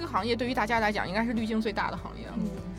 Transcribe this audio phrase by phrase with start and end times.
[0.00, 2.32] 这个行业对于大家来讲，应该是滤镜最大的行业了。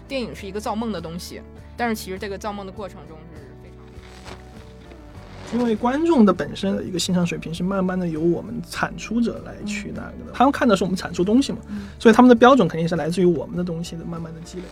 [0.08, 1.40] 电影是一个造梦的东西，
[1.78, 5.60] 但是其实这个造梦的过程中是非常……
[5.60, 11.60] 因为观众的本身的一个欣赏水平是慢慢的由我们产出者来去那个的，他们看的是我们产出东西嘛，
[12.00, 14.64] 所以他们的标准肯定是来自于我们的东西的慢慢的积累。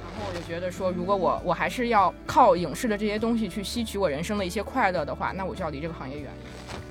[0.00, 6.81] 然后我就觉得说，如果我我还是要靠影视的这些东西去吸取我人生的一些快乐的话，那我就要离这个行业远一点。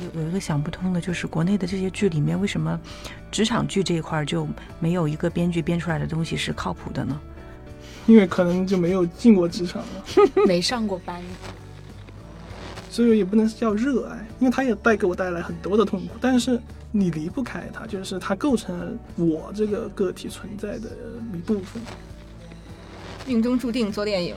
[0.00, 2.78] 有有一个想不通的，就是国内的这些剧里面，为什么
[3.30, 4.48] 职场剧这一块就
[4.80, 7.20] 没有一个编剧编出来的东西是靠谱的呢？
[8.06, 10.04] 因为可能就没有进过职场了，
[10.46, 11.22] 没上过班，
[12.90, 16.14] 所以也不能叫热爱，因为它也带给我带来很多的痛苦。
[16.20, 16.60] 但是
[16.92, 20.90] 你离不开它，就是它构成了我这个个体存在的
[21.32, 21.82] 一部分。
[23.26, 24.34] 命中注定做电影。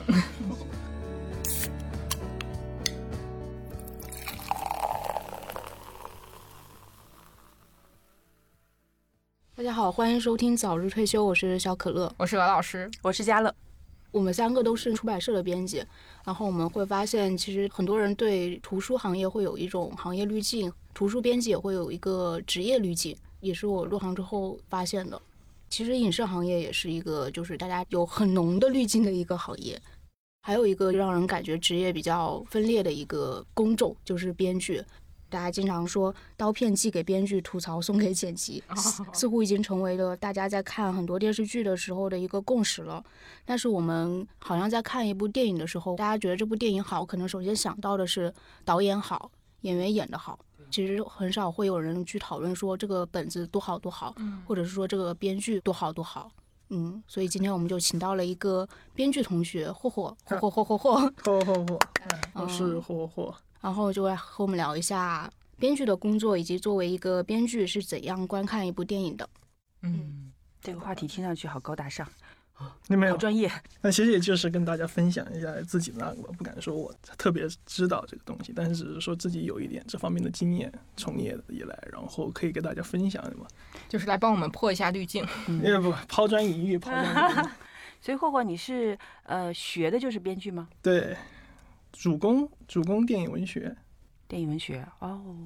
[9.58, 13.52] 大家好，欢迎收听早日退休，我是小可乐，我是鹅老师，我是嘉乐，
[14.12, 15.84] 我们三个都是出版社的编辑。
[16.24, 25.20] 然后我们会发现，其实很多人对图书行业会有一种行业滤镜，图书编辑也会有一个职业滤镜，也是我入行之后发现的。
[25.68, 29.76] 其实影视行业也是一个，就是大家有很浓的滤镜的一个行业。
[30.42, 34.80] 还有一个让人感觉职业比较分裂的一个工种，就是编剧。
[35.30, 38.62] 大家经常说刀片寄给编剧，吐槽送给剪辑，
[39.12, 43.04] 似乎已经成为了大家在看很多电视剧的时候的一个共识了。
[43.44, 48.32] 但是我们好像在看一部电影的时候，大家觉得这部电影好，可能首先想到的是
[48.64, 49.30] 导演好，
[49.62, 50.38] 演员演得好。
[50.70, 54.14] 其实很少会有人去讨论说这个本子多好多好，
[54.46, 56.30] 或者是说这个编剧多好多好。
[56.70, 61.78] 嗯，所以今天我们就请到了一个编剧同学，霍霍霍霍霍霍霍霍霍霍，
[62.34, 63.34] 我是霍霍。
[63.60, 69.28] 然后就来和我们聊一下编剧的工作，以及作为一个编剧是怎样观看一部电影的。
[69.82, 72.08] 嗯，这个话题听上去好高大上，
[72.86, 73.50] 你没有专业。
[73.80, 83.46] 那其实也就是跟大家分享一下自己的那个，不敢说我特别知道这个东西，但是只是说自己有一点这方面的经验，从业以来，然后可以给大家分享嘛，
[83.88, 85.26] 就是来帮我们破一下滤镜。
[85.46, 87.48] 因为不抛砖引玉，抛砖引玉。
[88.00, 90.68] 所以霍霍，你是呃学的就是编剧吗？
[90.80, 91.16] 对。
[91.92, 93.76] 主攻主攻电影文学，
[94.26, 95.36] 电影文学哦，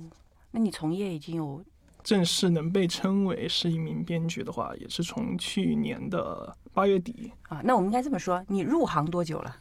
[0.51, 1.65] 那你从业已经有
[2.03, 7.61] 正式能被称为是一名编剧的话，也是从去年的八月底啊。
[7.65, 9.57] 那我们应该这么说，你入行多久了？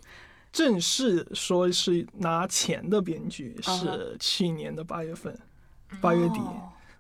[0.52, 5.38] 正式说是拿钱的编剧是去年的八月份，
[6.02, 6.42] 八月底。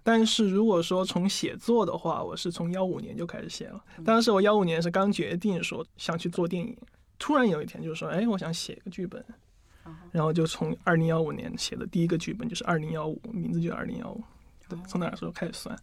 [0.03, 3.83] 但是如果说从写作的话，我是从幺五年就开始写了。
[4.05, 6.75] 当时我幺五年是刚决定说想去做电影，
[7.19, 9.23] 突然有一天就说，哎，我想写个剧本。
[10.11, 14.23] 然后就从二零幺五年写的第一个剧本就是二零幺五，名字就二零幺五。
[14.67, 15.77] 对，从那时候开始算。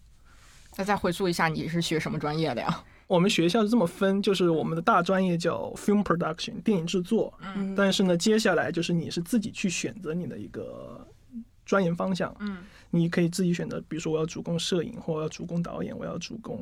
[0.76, 2.84] 那再回溯一下，你是学什么专业的呀？
[3.06, 7.32] 我们学校是这么分，就是我们的大专业叫 film production，电影制作。
[7.56, 7.74] 嗯。
[7.74, 11.06] 但是呢，接下来就是你是自己去选择你的一个
[11.64, 12.34] 专业方向。
[12.40, 12.58] 嗯。
[12.90, 16.60] 你可以自己选择，比如说我要主攻摄影，或我要主攻导演，我要主攻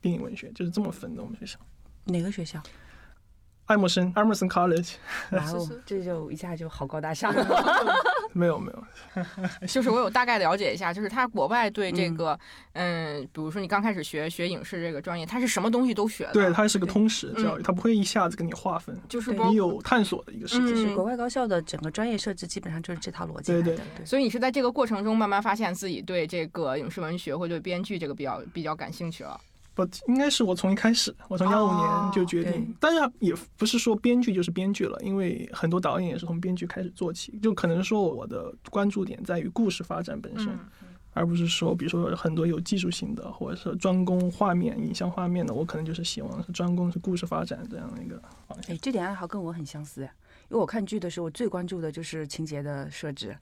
[0.00, 1.22] 电影文学，就是这么分的。
[1.22, 1.58] 我们学校。
[2.04, 2.62] 哪个学校？
[3.70, 4.94] 爱默生，Emerson College，
[5.30, 7.46] 然后这就一下就好高大上了。
[8.32, 9.24] 没 有没有，
[9.68, 12.36] 就是我有大概了解一下，就是他国外对这个，
[12.72, 16.32] 嗯，比如说你刚开始学学影视这个专业，他是什么东西都学的。
[16.32, 20.76] 对，它是个通识教育，他不会一下子给你划分，就是你有探索的一个事情。
[20.76, 23.52] 是国外高校的整个专业设置基本上就是这套逻辑。
[23.52, 24.04] 对对对。
[24.04, 29.40] 所以你是在这个过程中慢慢发现自己对这个影视文学或对编剧这个比较比较感兴趣了。
[29.74, 40.48] 不，应该是我从一开始，我从幺五年就决定，当然也不是说编剧就是编剧了，因为很多导演也是从编剧开始做起，就可能说我的关注点在于故事发展本身，
[41.12, 48.74] 而不是说，比如说很多有技术性的，或者是专攻画面、影像画面的，我可能就是希望是专攻是故事发展这样的一个方向。
[48.74, 50.08] 哎，这点爱好跟我很相似，因
[50.50, 53.36] 为我看剧的时候，我最关注的就是情节的设置。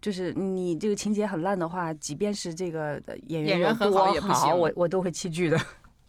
[0.00, 5.60] 就是你这个情节很烂的话，即便是这个演员演员很好也不行，我我都会弃剧的。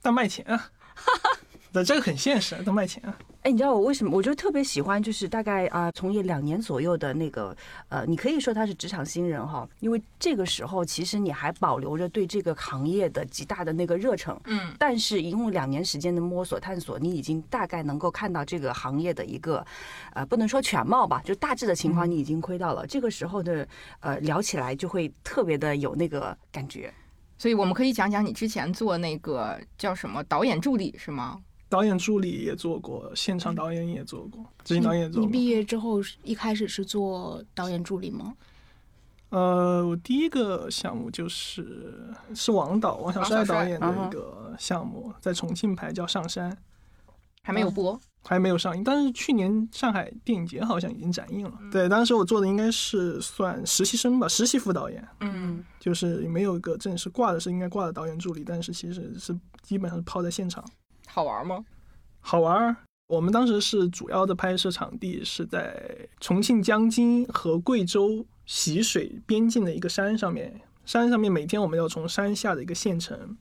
[0.01, 0.69] 但卖钱啊，
[1.73, 3.17] 那这个很现实，都卖钱啊。
[3.43, 4.15] 哎，你知道我为什么？
[4.15, 7.55] 我就特别喜欢，就是大概啊，从业两年左右的那个，
[7.89, 19.65] 呃，你可以说他是职场新人哈，因为这个时候其实你还保留着对这个行业的极大的那个热忱，嗯，但是一共两年时间的摸索探索，你已经大概能够看到这个行业的一个，
[20.13, 22.85] 呃，不能说全貌吧，就大致的情况你已经窥到了。
[22.85, 23.67] 这个时候的，
[24.01, 26.93] 呃，聊起来就会特别的有那个感觉。
[27.39, 31.39] 所以我们可以讲讲你之前做那个叫什么导演助理是吗？
[31.71, 35.21] 导演助理也做过，现场导演也做过，执行导演做。
[35.21, 38.33] 你毕业之后一开始是做导演助理吗？
[39.29, 46.51] 呃，我第一个项目就是是王导王小帅导演的一个项目，在重庆拍叫《上山》，
[47.41, 51.57] 还没有播，还没有上映，但是去年上海电影节好像已经展映了。
[51.71, 60.61] 对，当时我做的应该是算实习生吧，实习副导演，嗯，就是没有一个正式挂的是应该挂的导演助理，但是其实是基本上是泡在现场。
[61.13, 61.65] 好玩吗？
[62.21, 62.73] 好玩。
[63.07, 73.37] 我们当时是主要的拍摄场地是在重庆江津和贵州习水边境的一个山上面，山上面每天我们要从山下的一个县城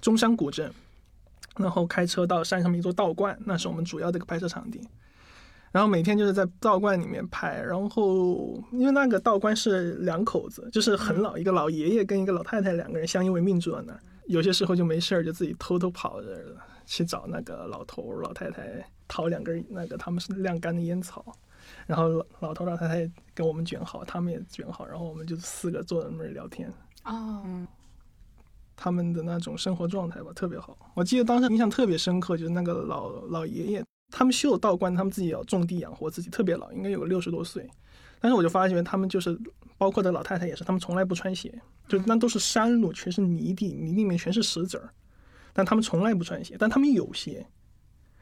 [0.00, 0.72] 中山古镇，
[1.56, 4.80] 然后开车到山上面一座道观，那是我们主要的一个拍摄场地。
[5.72, 16.28] 然后每天就是在道观里面拍，然后因为那个道观是两口子，就是很老一个老爷爷跟一个老太太两个人相依为命住在那儿，有些时候就没事儿就自己偷偷跑着。
[16.84, 21.24] 去找那个老头老太太掏两根那个他们是晾干的烟草，
[21.86, 26.72] 然后老老头老太太给我们卷好，他们也卷好，然后我们就四个坐在那儿聊天。
[27.04, 27.66] 哦，
[28.76, 30.76] 他们的那种生活状态吧，特别好。
[30.94, 37.68] 我记得当时印象特别深刻，就是那个老老爷爷，他们修道观，他们自己要种地养活自己，特别老，应该有个六十多岁。
[38.20, 39.36] 但是我就发现他们就是，
[39.76, 41.52] 包括的老太太也是，他们从来不穿鞋，
[41.88, 44.88] 就那都是山路，全是泥地，泥地里面全是石子儿。
[45.52, 47.46] 但他们从来不穿鞋，但他们有鞋。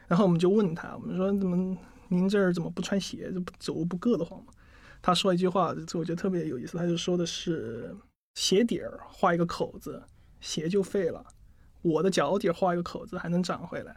[0.09, 1.77] 然后我们就问他，我们说怎么
[2.09, 4.53] 您这儿怎么不穿鞋，就走路不硌得慌吗？
[5.01, 6.77] 他说一句话，这我觉得特别有意思。
[6.77, 7.97] 他就说的是
[8.35, 10.03] 鞋底儿画一个口子，
[10.41, 11.25] 鞋就废了；
[11.83, 13.97] 我的脚底画一个口子，还能长回来。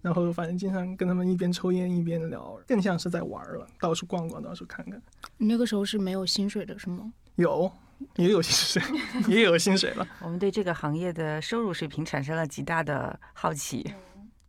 [0.00, 5.02] 然后反正经常跟他们一边抽烟一边聊，更像是在玩了，到处逛逛，到处看看。
[5.36, 7.12] 你那个时候是没有薪水的是吗？
[7.34, 7.70] 有。
[8.16, 8.82] 也有薪水，
[9.28, 10.06] 也有薪水了。
[10.20, 13.94] 我们对这个行业的收入水平产生了极大的好奇。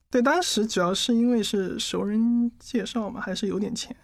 [0.09, 3.95] 对，当时主要是因为是熟人介绍嘛，还是有点钱，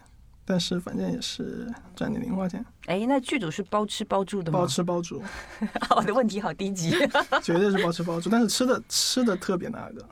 [0.44, 2.64] 但是反正也是赚点零花钱。
[2.86, 4.60] 哎，那剧组是包吃包住的吗？
[4.60, 5.22] 包吃包住。
[5.94, 6.90] 我的问题好低级。
[7.42, 10.08] 绝对是包吃包住，但是吃的吃的特别那个，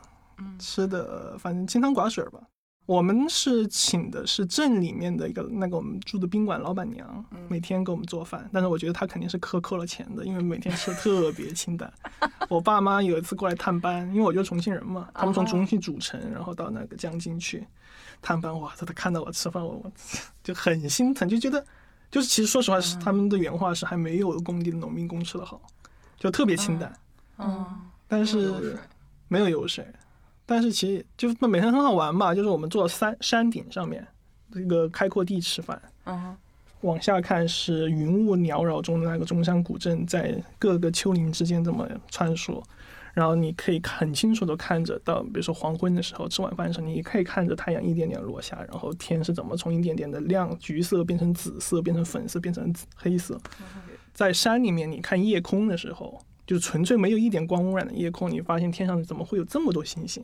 [0.59, 2.41] 吃的反正清汤寡水吧。
[2.87, 8.49] 我们是请的是镇里面的一个那个我们住的宾馆老板娘，每天给我们做饭。
[8.53, 11.93] 但是我觉得她肯定是克扣了钱的，因为每天吃的特别清淡。
[12.49, 17.67] 我爸妈有一次过来探班，因为我就是重庆人嘛，他们从重庆主城，然后到那个江津去
[18.23, 18.59] 探班。
[18.61, 19.93] 哇，他看到我吃饭，我 我
[20.45, 21.67] 就很心疼，就觉得
[22.09, 25.61] 就是其实说实话是他们的原话是还没有工地的农民工吃的好，
[26.17, 26.97] 就特别清淡。
[27.39, 27.67] 嗯，
[28.07, 28.79] 但是
[29.27, 29.85] 没有油水。
[30.49, 34.07] 但是其实就那每天很好玩吧，就是我们坐山山顶上面，
[34.53, 36.37] 这个开阔地吃饭，嗯，
[36.83, 42.63] 往下看是云雾缭绕中的那个中山古镇，在各个丘陵之间这么穿梭，
[43.13, 53.37] 然后你可以很清楚的看着到，比如说黄昏的时候，吃晚饭的时候，你可以看着太阳一点点落下，然后天是怎么从一点点的亮橘色变成紫色，变成粉色，变成黑色，
[54.15, 56.23] 在山里面你看夜空的时候。
[56.47, 60.23] 就纯粹没有一点光污染的夜空，你发现天上怎么会有这么多星星？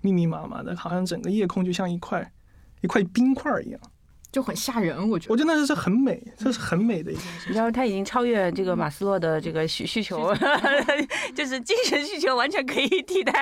[0.00, 2.30] 密密麻麻的，好像整个夜空就像一块
[2.82, 3.80] 一块冰块一样，
[4.30, 5.08] 就很吓人。
[5.08, 7.52] 我觉得，我觉得那是很美，这是很美的一件事。
[7.54, 10.34] 然后他已经超越这个马斯洛的这个需需求，
[11.34, 13.32] 就是精神需求完全可以替代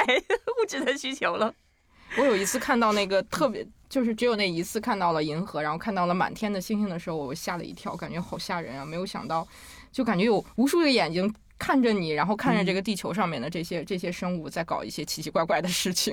[0.63, 1.53] 物质的需求了。
[2.19, 8.85] 我有一次看到那个特别，就是只有那一次看到了银河，然后看到了满天的星星的时候，我吓了一跳，感觉好吓人啊！
[8.85, 9.49] 没有想到，
[9.91, 11.35] 就感觉有无数个眼睛。
[11.63, 16.13] 看着你，然后看着这个地球上面的这些这些生物在搞一些奇奇怪怪的事情。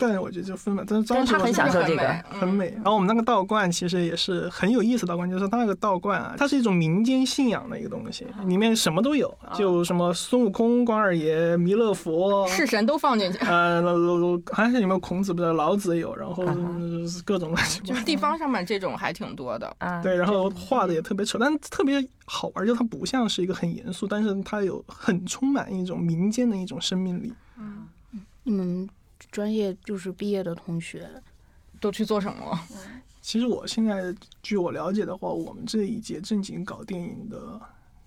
[0.00, 2.70] 但是我觉得就分吧，但是他很享受这个，很美。
[2.76, 5.04] 然后我们那个道观其实也是很有意思。
[5.04, 13.38] 道观就是它那个道观啊，它是一种民间信仰的一个东西，里面什么都有，就什么孙悟空、关二爷、弥勒佛，是神都放进去。
[13.40, 13.82] 呃，
[14.50, 16.44] 好像是有没有孔子不知道，老子有，然后
[17.24, 17.54] 各种
[17.84, 19.76] 就是地方上面这种还挺多的。
[20.02, 27.32] 对，然后画的也特别丑，但特别好玩，就它不像是一个很严肃，但是它有很充满一种民间的一种生命力。
[27.58, 27.86] 嗯，
[28.44, 28.88] 你们。
[29.30, 31.08] 专业就是毕业的同学
[31.80, 32.60] 都去做什么了？
[33.20, 37.60] 其实我现在据我了解的话，我们这一届正经搞电影的，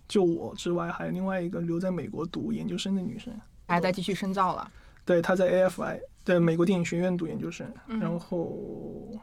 [0.07, 3.31] 就我之外，还有另外一个留在美国读研究生的女生，
[3.67, 4.71] 还在继续深造了。
[5.05, 7.71] 对，她在 AFI，在美国电影学院读研究生。
[7.87, 9.19] 然后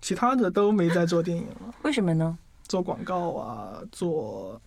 [0.00, 1.74] 其他的都没在做电影了。
[1.82, 2.38] 为什么呢？
[2.66, 4.60] 做广告啊，做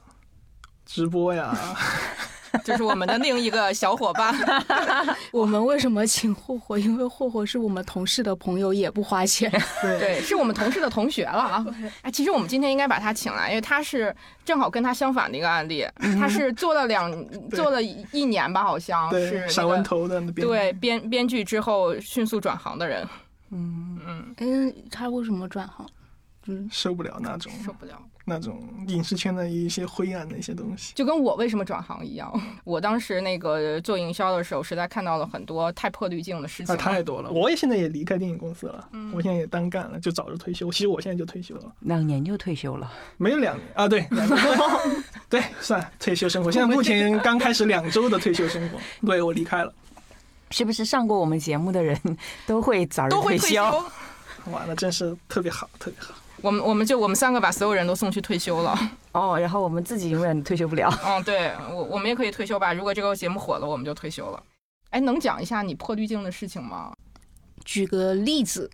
[0.85, 1.57] 直播呀。
[2.63, 4.33] 就是我们的另一个小伙伴。
[5.31, 6.77] 我们为什么请霍霍？
[6.77, 9.51] 因为霍霍是我们同事的朋友，也不花钱。
[9.81, 11.65] 对，是我们同事的同学了啊。
[12.01, 15.85] 哎，其实我们今天应该把他请来，因为他是正好跟他相反的一个案例。
[16.19, 17.11] 他是做了两
[17.49, 23.07] 做了一年吧，好像是闪文头的对编编剧之后迅速转行的人。
[23.51, 24.35] 嗯嗯。
[24.37, 25.85] 哎，他为什么转行？
[26.71, 27.93] 受不了那种，受不了。
[28.29, 28.57] 那种
[28.87, 30.93] 影视圈的一些灰暗的一些东西。
[30.95, 32.31] 就跟我为什么转行一样，
[32.63, 37.31] 我当时那个做营销的时候，实在看到了很多太破滤镜的事情啊，太多了！
[37.31, 40.71] 我也现在也离开电影公司了，嗯我现在也单干了，就早就退休。
[40.71, 42.89] 其实我现在就退休了，两年就退休了。
[43.17, 44.37] 没有两年啊，对，两年
[45.27, 46.51] 对，算退休生活。
[46.51, 49.73] 现在目前刚开始两周的退休生活，对我离开了。
[50.51, 51.99] 是不是上过我们节目的人
[52.47, 53.63] 都会早日都会退休。
[54.51, 56.15] 哇，那真是特别好，特别好。
[56.41, 58.77] 我们我们就我们三个把所有人都送去退休了。
[59.11, 60.89] 哦，然后我们自己永远退休不了。
[61.05, 62.71] 嗯， 对我我们也可以退休吧。
[62.73, 64.43] 如果这个节目火了，我们就退休了。
[64.91, 66.93] 哎，能讲一下你破滤镜的事情吗？
[67.65, 68.69] 举个例子，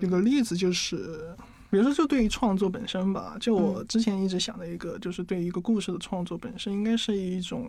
[0.00, 1.34] 举个例子就是，
[1.70, 7.66] 比如说就对于创作本身吧，就我之前一直想的一个，就是对于一个故事的创作本身，应该是一种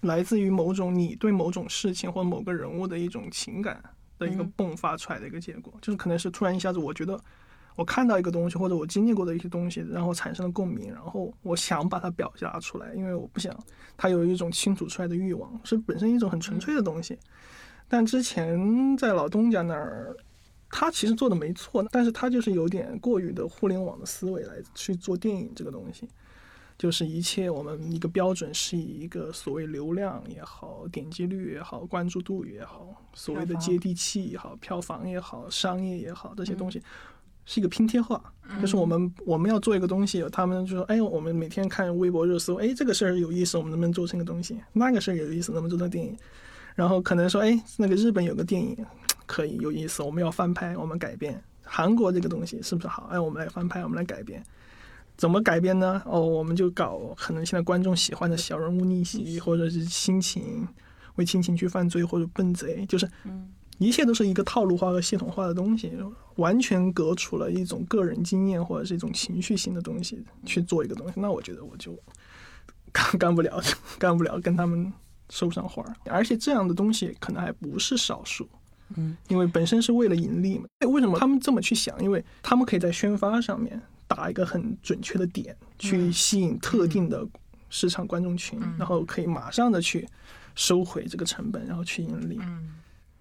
[0.00, 3.82] 来自于某种你对某种事情或某个人物的一种情感
[4.18, 7.20] 的一个嗯迸发出来的一个结果，就是可能是突然一下子我觉得。
[7.78, 13.56] 我看到一个东西，或者我经历过的一些东西，然后产生了共鸣，然后我想把它表达出来，因为我不想
[13.96, 17.16] 它有一种倾吐出来的欲望，是本身一种很纯粹的东西。
[17.86, 20.16] 但之前在老东家那儿，
[20.68, 26.08] 他其实做的没错，但是他就是有点过于的互联网的思维来去做电影这个东西，
[26.76, 36.82] 就是一切我们一个标准是以一个所谓流量也好、点击率也好、关注度也好、所谓的接地气也好、票房也好、商业也好这些东西。
[37.50, 38.22] 是一个拼贴画，
[38.60, 44.60] 就是我们我们要做一个东西，他们就说，哎，我们每天看微博热搜，哎，这个事儿有意思，我们能不能做成个东西？
[44.74, 46.14] 那个事儿有意思，能不能做成电影？
[46.74, 48.76] 然后可能说，哎，那个日本有个电影
[49.24, 51.42] 可以有意思，我们要翻拍，我们改编。
[51.64, 53.08] 韩国这个东西是不是好？
[53.10, 54.44] 哎，我们来翻拍，我们来改编。
[55.16, 56.02] 怎么改编呢？
[56.04, 60.68] 哦，我们就搞可能现在观众喜欢的小人物逆袭，或者是亲情
[61.16, 63.08] 为亲情去犯罪，或者笨贼，就是
[63.78, 65.92] 一切都是一个套路化和系统化的东西，
[66.36, 71.14] 完全革除了一种个人经验或者是一种情绪性的东西去做一个东西。
[71.16, 71.96] 那我觉得我就
[72.92, 73.60] 干干不了，
[73.98, 74.92] 干不了，跟他们
[75.30, 75.94] 收不上花儿。
[76.04, 78.48] 而且这样的东西可能还不是少数。
[78.96, 80.64] 嗯，因为本身是为了盈利嘛。
[80.88, 82.02] 为什么他们这么去想？
[82.02, 87.26] 因为他们可以在宣发上面打一个很准确的点，去吸引特定的
[87.68, 90.08] 市场观众群，然后可以马上的去
[90.54, 92.38] 收回这个成本，然后去盈利。
[92.40, 92.76] 嗯，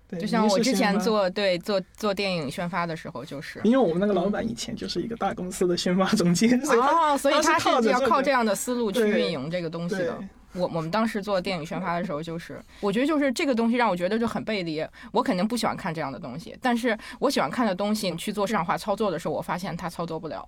[0.09, 0.97] 对，就像我之前。
[0.99, 10.17] 做对做做电影宣发的时候，就是因为我们那个老板以前就是一个大公司的宣发总监，所以他哦，所以他是要靠这个靠这样的思路去运营这个东西的。
[10.53, 14.83] 我我们当时做电影宣发的时候，就是我觉得就是这个东西让我觉得就很背离。
[15.11, 20.47] 我肯定不喜欢看这样的东西，但是我喜欢看的东西去做市场化操作的时候，我发现它操作不了，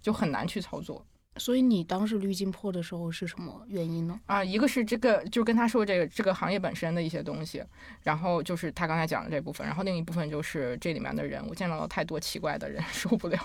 [0.00, 1.04] 就很难去操作。
[1.36, 4.20] 所以你当时滤镜破的时候是什么原因呢？
[4.26, 7.62] 啊，一个是这个，就跟他说这个这个行业本身的一些东西，
[8.02, 13.38] 然后就是他刚才讲的这部分，然后另一部分就是这里面的人，我见到了太多奇怪的人， 受不了。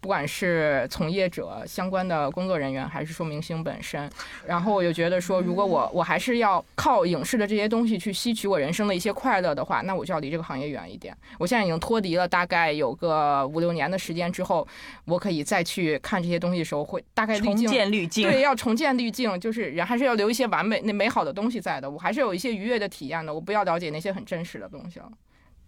[0.00, 4.08] 不管是从业者、相关的工作人员，还是说明星本身，
[4.46, 11.16] 然后我就觉得说，如果我我还是要靠影视的这些东西去吸取我人生的一些快乐的话，那我就要离这个行业远一点。
[11.38, 14.66] 我现在已经脱离了大概有个五六年的时间之后，
[15.06, 21.90] 我可以再去看这些东西的时候，会大概滤重建滤镜，对，要重建滤镜，就是人还是要留一些完美、那美好的东西在的。
[21.90, 25.10] 我还是有一些愉悦的体验的，我不要了解那些很真实的东西了。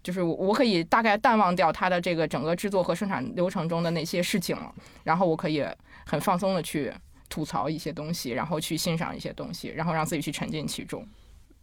[0.03, 5.65] 就是我，我可以大概淡忘掉它的这个整个制作和生产流程中的那些事情了，然后我可以
[6.05, 6.93] 很放松的去
[7.29, 11.05] 吐槽一些东西，然后去欣赏一些东西，然后让自己去沉浸其中。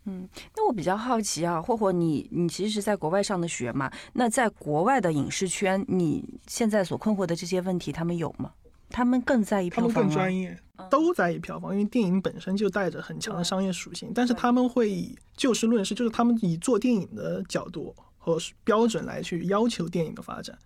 [0.09, 3.91] 嗯那我比较好奇啊，霍霍，你你其实是在国外上的学嘛？
[4.13, 8.53] 那在国外的影视圈，你现在所困惑的这些问题，他们有吗？
[8.89, 10.09] 他们更在意票房吗？
[10.09, 10.57] 更专业，
[10.89, 14.13] 都在意票房，因为电影本身就带着很强的商业属性。
[14.15, 17.93] 但是他们会以就事论事，就是他们以做电影的角度
[18.27, 20.59] 和标准来去要求电影的发展。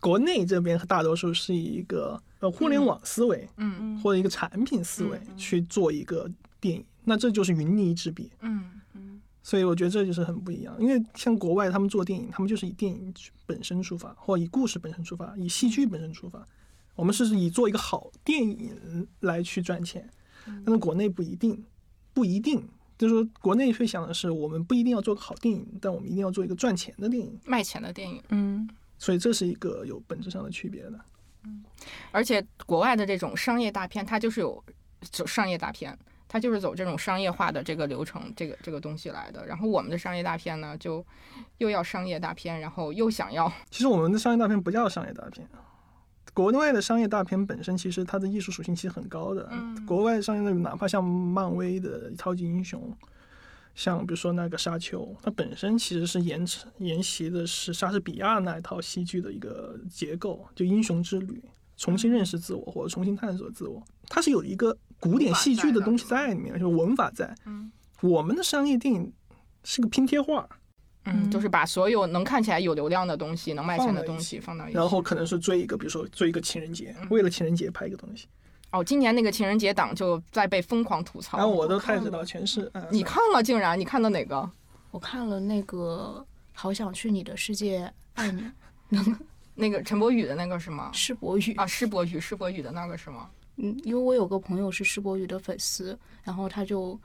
[0.00, 6.30] 国内这边大多数是以一个呃互联网思维，嗯嗯或者一个产品思维去做一个
[6.60, 8.26] 电影，那这就是云泥之别。
[8.40, 13.12] 嗯嗯所以我觉得这就是很不一样，因为像国外他们做电影，他们就是以电影
[13.44, 16.42] 本身出发，或以故事本身出发，以戏剧本身出发。
[16.94, 20.08] 我们是以做一个好电影来去赚钱，
[20.46, 21.64] 但是国内不一定，
[22.12, 22.66] 不一定。
[23.04, 27.38] 就是说，国内会想的是，我们不一定要做个好电影，但我们一定要做一个赚钱的电影。
[27.44, 28.66] 卖钱的电影，嗯，
[28.98, 30.98] 所以这是一个有本质上的区别的。
[31.44, 31.62] 嗯
[32.12, 34.64] 而且国外的这种商业大片，它就是有
[35.02, 35.96] 走商业大片，
[36.26, 39.46] 它就是走这种商业化的这个流程，这个这个东西来的。
[39.46, 41.04] 然后我们的商业大片呢，就
[41.58, 45.46] 又要商业大片，然后又想要其实我们的商业大片不叫商业大片，
[46.32, 49.48] 国内的商业大片本身其实它的艺术属性其实很高的。
[49.52, 52.92] 嗯国外商业的哪怕像漫威的超级英雄，
[53.74, 61.42] 像比如说那个沙丘，它本身其实是沿承沿袭的是莎士比亚那一套戏剧的一个结构，就英雄之旅。
[61.76, 67.34] 重新认识自我或者重新探索自我，它是有一个古典戏剧的东西在里面，就是文法在。
[67.46, 69.12] 嗯我们的商业电影
[69.64, 70.48] 是个拼贴画，
[71.04, 74.76] 嗯，就是把所有能看起来有流量的东西、能卖钱的东西放到一起。
[74.76, 78.26] 然后可能是追一个，比如说追一个情人节，为了情人节拍一个东西。
[78.72, 81.38] 哦，今年那个情人节档就在被疯狂吐槽。
[81.38, 83.78] 然后我都看太知道，全是嗯你看了竟然？
[83.78, 84.50] 你看到哪个？
[84.90, 88.42] 我看了那个《好想去你的世界爱你》，
[89.54, 90.90] 那个陈柏宇的那个是吗？
[90.92, 93.28] 施柏宇啊，施柏宇，施柏宇的那个是吗？
[93.56, 96.98] 嗯，因为我有个朋友是施柏宇的粉丝，然后他就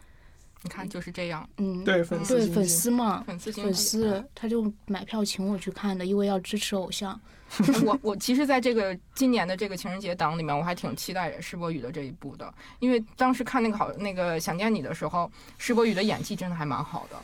[0.62, 7.20] 你看就是这样，嗯，对粉丝对粉丝嘛，粉粉丝粉丝他就买票请我去看的，因为要支持偶像。
[7.84, 17.18] 我我其实在这个今年的这个情人节档里面，我还挺期待施柏宇的这一部的，因为当时看那个好那个想见你的时候，施柏宇的演技真的还蛮好的。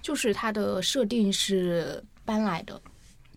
[0.00, 2.80] 就是他的设定是搬来的，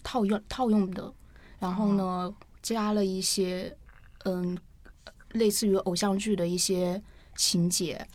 [0.03, 1.11] 套用套用的，
[1.57, 3.75] 然后呢加了一些
[4.25, 4.55] 嗯
[5.31, 7.01] 类似于偶像剧的一些
[7.35, 8.05] 情节，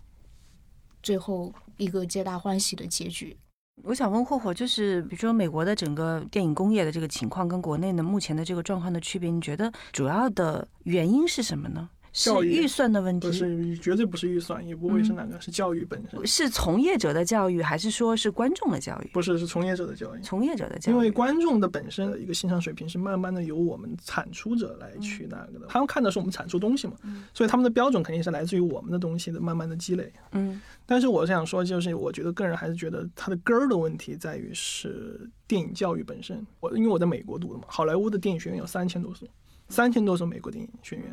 [1.03, 3.37] 最后一个皆大欢喜的结局。
[3.85, 11.89] 我想问霍霍，就是比如说美国的整个电影工业的这个情况跟国内呢目前的这个状况的区别，你觉得主要的原因是什么呢？
[12.13, 19.11] 是预算的问题，不是绝对不是预算，也不会是哪个，是教育本身，是从业者的教育，还是说是观众的教育？
[19.13, 20.21] 不是是从业者的教育。
[20.21, 26.95] 从业者的教育，因为观众的本身的一个欣赏水平是慢慢的由我们产出者来去那个的，他们看的是我们产出东西嘛，
[27.33, 30.13] 所以他们的标准肯定是来自于我们的东西的慢慢的积累。
[30.33, 30.61] 嗯。
[30.85, 36.45] 但是我想说，就是我觉得个人还是觉得它的根儿的问题在于是电影教育本身。
[36.61, 39.27] 我因为我在美国读的嘛，好莱坞的电影学院有三千多所，
[39.69, 41.05] 三千多所美国电影学院，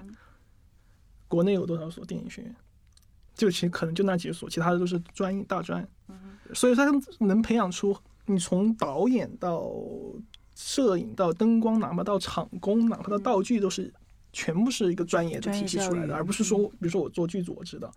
[1.30, 2.54] 国内有多少所电影学院？
[3.34, 5.88] 就其实可能就那几所，其他的都是专业大专。
[6.54, 6.86] 所以他
[7.20, 7.96] 能培养出
[8.26, 9.72] 你从导演到
[10.56, 13.94] 摄影到灯光，哪怕到场工，哪怕到道具，都是
[14.34, 17.90] 全部是一个专业的体系出来的，而不是说，比如说我做剧组，我知道。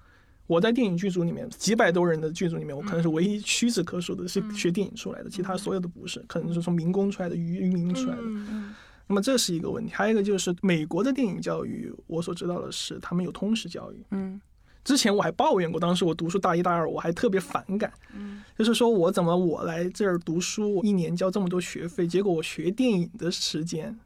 [0.46, 8.22] 我在电影剧组里面，几百多人的剧组里面，我可能是唯一屈指可数的是学电影出来的，其他所有的不是，可能是从民工出来的、渔渔民出来的。
[8.22, 8.74] 嗯
[9.06, 14.04] 那么这是一个问题，还有一个就是美国的电影教育，我所知道的是他们有通识教育。
[14.10, 14.40] 嗯。
[14.84, 18.42] 之前我还抱怨过，当时我读书大一大二，我还特别反感，嗯。
[18.58, 23.96] 就是说我怎么我来这儿读书，我一年交这么多学费，结果我学电影的时间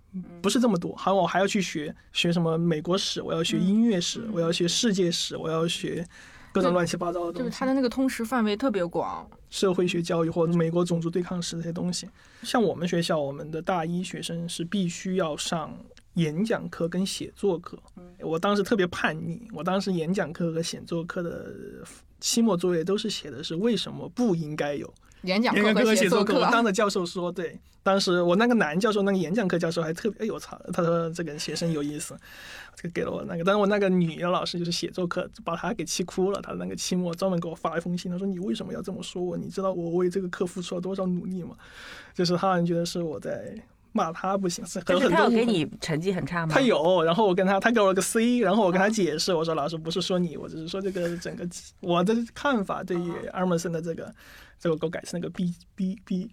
[0.43, 4.69] 不是这么多，还我还要去学学什么美国史，我要学音乐史，我要学。
[4.69, 6.07] 世界史，我要学
[6.57, 7.67] 各种乱七八糟的东西就是它。
[7.67, 9.29] 的那个通识范围特别广。
[9.51, 12.09] 社会学教育或者美国种族对抗史这些东西。
[12.43, 15.77] 像我们学校，我们的大一学生是必须要上
[16.15, 17.79] 演讲课跟写作课。
[18.21, 21.53] 我当时特别叛逆，我当时演讲课和写作课的
[22.21, 24.93] 期末作业都是写的是为什么不应该有
[25.27, 26.35] 演讲课和作和写作课。
[26.39, 32.17] 我 当着教授说，对，当时我那个男教授，那个演讲课教授还特别，哎呦我操，他说这个学生有意思，
[32.75, 39.37] 这个给了我那个，但是我那个女的老师就是写作课，把他给气哭了，他那个期末专门给我发了一封信，他说你为什么要这么说我？
[39.37, 41.51] 你知道我为这个课付出了多少努力吗？
[42.15, 43.55] 就是他好像觉得是我在
[43.93, 46.53] 骂他不行，是他有给很很多误会你成绩很差吗？
[46.55, 51.49] 他有，然后我跟他，他给我了个 C，然后我跟他解释，我说老师不是说你，我只是说这个整个
[51.81, 54.13] 我的看法对于阿尔默森的这个，
[54.59, 56.31] 这个给我改成那个 B B B，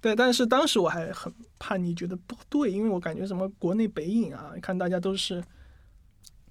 [0.00, 5.42] 对，但是当时我还很叛逆，觉得不对，因为我感觉什么国内北影啊，看大家都是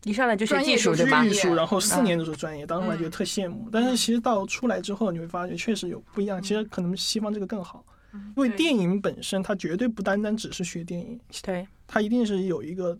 [0.03, 1.49] 一上来就学专业技术对吧就是专？
[1.49, 3.69] 艺术，然后四嗯年都是专业，当时我还觉得特羡慕。
[3.71, 12.97] 但是其实到出来之后，你会发觉确实有不一样，其实可能西方这个更好，因为电影本身它绝对不单单只是学电影，对，它一定是有一个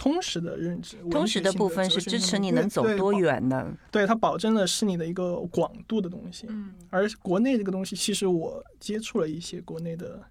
[0.00, 0.96] 通识的认知。
[1.10, 3.70] 通识的部分是支持你能走多远，远的。
[3.90, 6.46] 对它保证的是你的一个广度的东西。
[6.48, 10.22] 嗯，而国内这个东西，其实我接触了一些国内的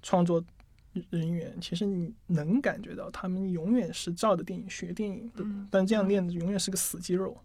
[0.00, 0.42] 创作
[1.10, 7.36] 人员，其实你能感觉到他们永远是照着电影学电影的，嗯但这样练的永远是个死肌肉。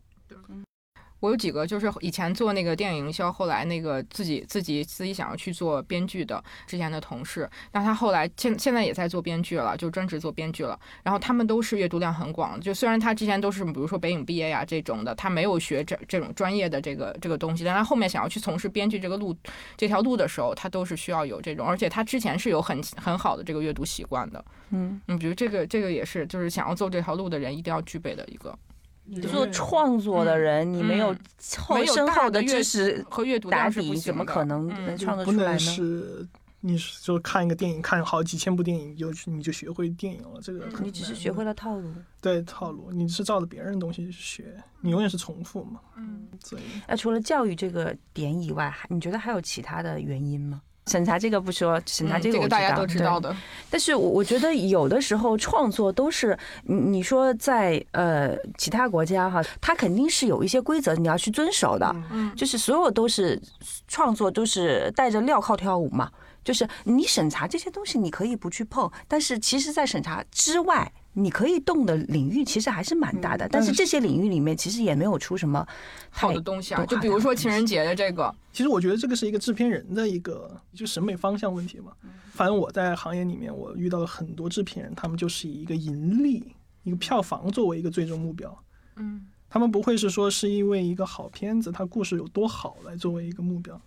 [1.19, 10.79] 我有几个就是以前做那个电影营销，后来那个自己自己自己想要去做编剧的之前的同事，那他后来现现在也在做编剧了，就专职做编剧了。
[11.03, 19.35] 然后他们都是阅读量很广，就虽然他之前都是比如说北影毕业呀这种的，他没有学这这种专业的这个这个东西，但他后面想要去从事编剧这个路
[19.75, 24.43] 这条路的时候，他都是需要有这种，而且他之前是有很很好的这个阅读习惯的。
[24.71, 28.57] 嗯，你，比如这个这个也是就是想要走这条路的人一定要具备的一个
[29.21, 31.17] 做创作的人，你没有嗯
[31.57, 35.59] 后没有深厚的阅知识和阅读打底，怎么可能嗯能创作出来呢？
[35.59, 36.27] 是
[36.61, 40.41] 你就看一个电影，看好几千部电影，就你就学会电影了。
[40.41, 41.89] 这个很你只是学会了套路。
[42.21, 45.79] 对套路，你是照着别人的东西去学，你永远是重复嘛。
[45.95, 46.27] 嗯。
[46.43, 50.61] 所以那除了教育这个点以外，还你觉得还有其他的原因吗？
[50.87, 53.35] 审查这个不说，审查嗯这个大家都知道的。
[53.69, 63.39] 但是我我觉得有的时候创作都是你你说在呃其他国家哈，它肯定是有一些规则你要去遵守的，嗯就是所有都是
[63.87, 66.09] 创作都是带着镣铐跳舞嘛，
[66.43, 70.91] 就是你审查这些东西你可以不去碰，但是其实在审查之外。
[71.13, 75.67] 你可以动的领域其实还是蛮大的，但是这些领域里面其实也没有出什么
[76.09, 81.91] 好的东西啊，就比如说情人节的这个，其实我觉得这个是一个制片人的一个就审美方向问题嘛。
[82.31, 88.57] 反正我在行业里面，我遇到了很多制片人，他们就是以一个盈利、一个票房作为一个最终目标。
[88.95, 93.79] 嗯，他们不会是说是因为一个好片子，它故事有多好来作为一个目标。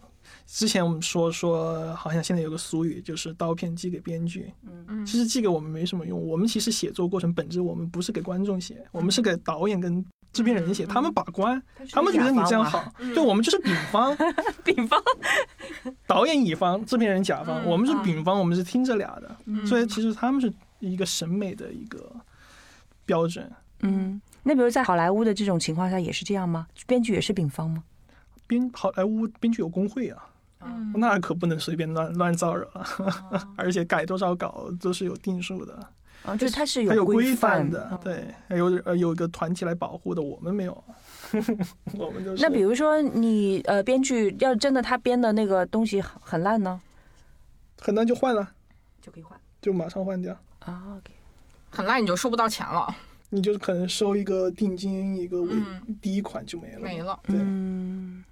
[0.46, 4.52] 之前我们说说，好像现在有个俗语，就是刀片寄给编剧。
[4.88, 5.04] 嗯。
[5.06, 6.20] 其实寄给我们没什么用。
[6.20, 14.16] 我们其实写作过程本质，我们不是给观众写，我们是给导演跟制片人写，他们把关，他们觉得你这样好，对我们就是丙方，
[14.64, 15.02] 丙方，
[16.06, 17.66] 导演乙方，制片人甲方，嗯。
[17.66, 19.66] 我们是丙方，我们是听这俩的，嗯。
[19.66, 22.14] 所以其实他们是一个审美的一个
[23.04, 23.50] 标准。
[23.84, 26.68] 嗯，那比如在好莱坞的这种情况下也是这样吗？
[26.86, 27.82] 编剧也是丙方吗？
[28.52, 30.28] 编好莱坞编剧有工会啊，
[30.60, 35.78] 嗯那可不能随便乱乱造惹了， 而且改多少稿都是有定数的，
[36.24, 40.84] 啊，就是它是有规范范的，对，还有呃有一个团体来保护的，我们没有，
[41.98, 46.80] 我们就是那比如说你呃，编剧要真的他编的那个东西很很烂呢，
[47.80, 48.50] 很烂就换了，
[49.00, 50.36] 就可以换就马上换掉。
[50.60, 50.82] 啊。
[50.98, 51.12] OK，
[51.70, 52.94] 很烂你就收不到钱了，
[53.30, 57.18] 你就可能收一个定金，一个尾、嗯第一款就没了，没了。
[57.24, 58.22] 对，嗯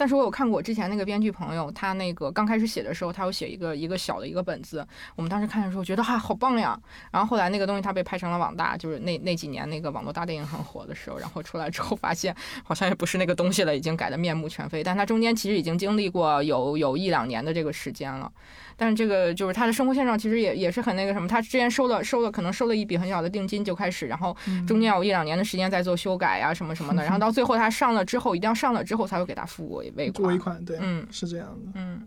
[0.00, 4.82] 但是我有看过我之前那个编剧朋友，他那个刚开始写的时候，他有写一个一个小的一个本子，
[5.14, 6.80] 我们当时看的时候觉得哈好棒呀。
[7.12, 12.34] 然后后来那个东西他被拍成了网大，就是那那几年那个网络大电影很火的时候，然后出来之后发现
[12.64, 14.82] 好像也不是那个东西了，已经改的面目全非。
[14.82, 18.32] 但他中间其实已经经历过有有一两年的这个时间了。
[18.78, 24.34] 但是这个就是他的生活现状其实也也是很那个什么，他之前收了收了可能收了一笔很小的定金就开始，然后
[24.66, 29.62] 中间有一两年的时间在做修改呀、什么什么的，然后到最后他上了之后，一定要上了之后才会给他付
[29.96, 30.38] 尾尾款尾。
[30.38, 32.06] 款，对，嗯是这样的，嗯，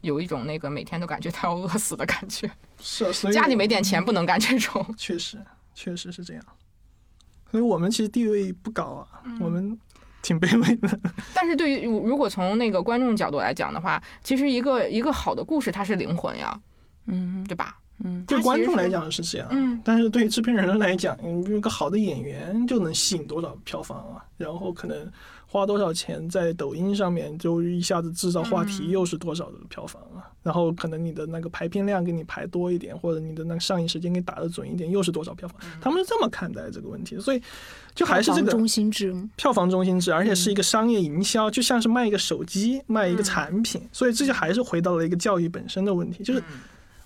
[0.00, 2.50] 有一种那个每天都感觉他要饿死的感觉。
[2.80, 4.84] 是啊，所以家里没点钱不能干这种。
[4.96, 5.38] 确实
[5.74, 6.44] 确实是这样，
[7.50, 9.78] 所以我们其实地位不高啊，嗯我们
[10.22, 11.00] 挺卑微的，
[11.34, 16.60] 但是对于如如果从那个观众角度来讲的话，其实一个一个好的故事它是灵魂呀，
[17.06, 17.76] 嗯对吧？
[18.02, 25.10] 嗯对观众来讲是这样，嗯但是对于制片人来讲，你比如个好的演员就能吸引多少票房啊，然后可能
[25.52, 28.90] 花多少钱在抖音上面，就一下子制造话题，嗯。
[28.90, 37.42] 又是多少的票房啊，然后可能你的那个排片量给你排多一点，或者你的那个上映时间给打的准一点，又是多少票房，他们是这么看待这个问题，所以
[37.96, 46.40] 就还是这个中心制，票房中心制，而且是一个商业营销，就像是卖一个手机、卖一个产品，所以这就还是回到了一个教育本身的问题，就是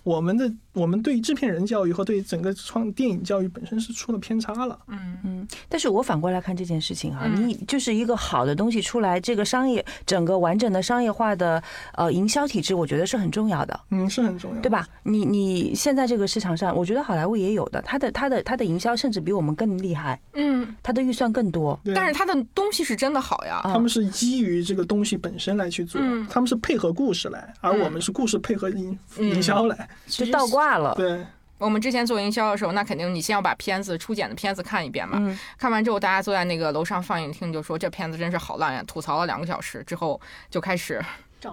[0.02, 4.78] 我们的我们对制片人教育和对整个创电影教育本身是出了偏差了。
[4.88, 11.62] 嗯嗯，但是我反过来看这件事情哈，嗯你就是一个好的东西出来，这个商业整个完整的商业化的
[11.94, 13.80] 呃营销体制，我觉得是很重要的。
[13.90, 14.68] 嗯，是很重要，对？
[14.68, 14.86] 吧？
[15.04, 21.78] 你你现在这个市场上，我觉得好莱坞也有的，它的它的它的营销甚至比我们更厉害，嗯，它的预算更多。
[21.94, 23.60] 但是它的东西是真的好呀。
[23.62, 29.88] 啊他们是基于这个东西本身来去做，嗯他们是配合故事来，而我们是故事配合营、嗯营销来。
[30.06, 31.24] 就倒挂了，对，
[31.58, 35.18] 我们之前做营销的时候，那肯定你先要把片子初剪的片子看一遍嘛。
[35.20, 41.02] 嗯看完之后，大家坐在那个楼上放映厅就说这片子真是好烂呀，吐槽了两个小时之后就开始，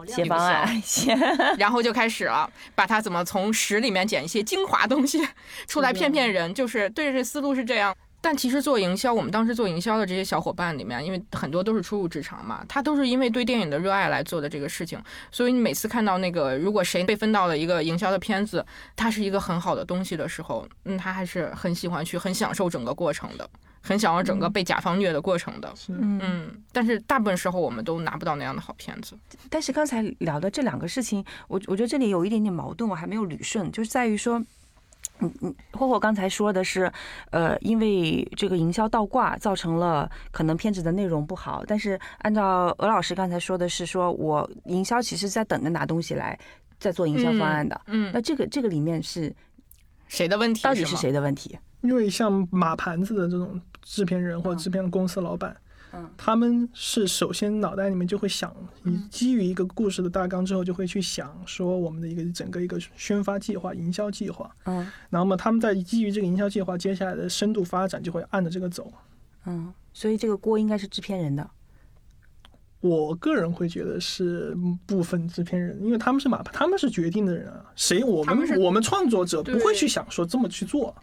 [0.07, 1.15] 写方案， 写
[1.57, 5.27] 然后就开始了，把它怎么从屎里面捡一些精华东西
[5.67, 7.95] 出来骗骗人，就是对这思路是这样。
[8.23, 15.01] 但其实做营销，我们当时做营销的这些小伙伴里面，因为很多都是初入职场嘛，他都是因为对电影的热爱来做的这个事情。
[15.31, 18.63] 所以你每次看到那个，如果谁被分到了一个营销的片子，
[18.95, 23.49] 它是一个很好的东西的时候，嗯，他还是很喜欢去，很享受整个过程的，
[23.81, 25.73] 很享受整个被甲方虐的过程的。
[25.89, 26.19] 嗯。
[26.21, 29.17] 嗯，但是大部分时候我们都拿不到那样的好片子。
[29.49, 34.43] 但是刚才聊的这两个事情，我我觉得这里有一点点矛盾，我还没有捋顺，就是在于说。
[35.21, 36.91] 嗯嗯，霍霍刚才说的是，
[37.29, 46.37] 呃，因为这个营销倒挂造成了可能片子的内容不好，但是按照鹅老师刚才说的是，说我营销其实在等着拿东西来，
[46.79, 47.79] 在做营销方案的。
[47.87, 49.33] 嗯，那这个这个里面是
[50.07, 50.63] 谁的问题？
[50.63, 50.95] 到底是？
[50.95, 51.57] 谁的问题？
[51.81, 55.55] 因为像马盘子的这种制片人或者制片公司老板，
[55.93, 68.91] 嗯他们是首先脑袋里面就会想，你基于一个故事的大纲之后，就会去想说我们的一个整个一个宣发计划、营销计划，嗯然后嘛他们在基于这个营销计划接下来的深度发展，就会按着这个走。
[69.45, 71.49] 嗯，所以这个锅应该是制片人的。
[72.79, 77.65] 我个人会觉得是部分制片人，因为他们是马，他们是决定的人啊。
[77.75, 80.95] 谁我们们我们创作者不会去想说这么去做，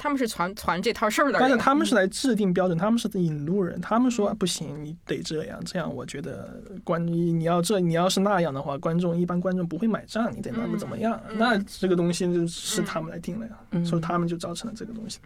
[0.00, 11.20] 他们是传传这套事儿的人，但是他们是来制定标准，他们是引路人，他们嗯说不行，你得这样，这样我觉得观你你要这你要是那样的话，观众一般观众不会买账，你得那么怎么样？
[11.28, 11.36] 嗯。
[11.38, 15.20] 那这个东西就是他们来定了呀，嗯所以他们就造成了这个东西。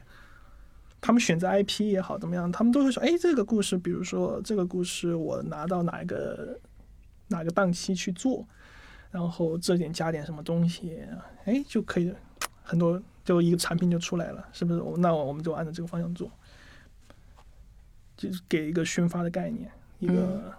[1.01, 6.59] 他们选择 IP 也好，怎么样，他们都会说，哎，这个故事，比如说这个故事，我拿到哪一个
[7.29, 8.45] 哪个档期去做，
[9.11, 10.99] 然后这点加点什么东西，
[11.45, 12.11] 哎，就可以
[12.63, 14.83] 很多就一个产品就出来了，是不是？
[14.99, 16.31] 那我们就按照这个方向做，
[18.17, 20.53] 就是给一个宣发的概念，一个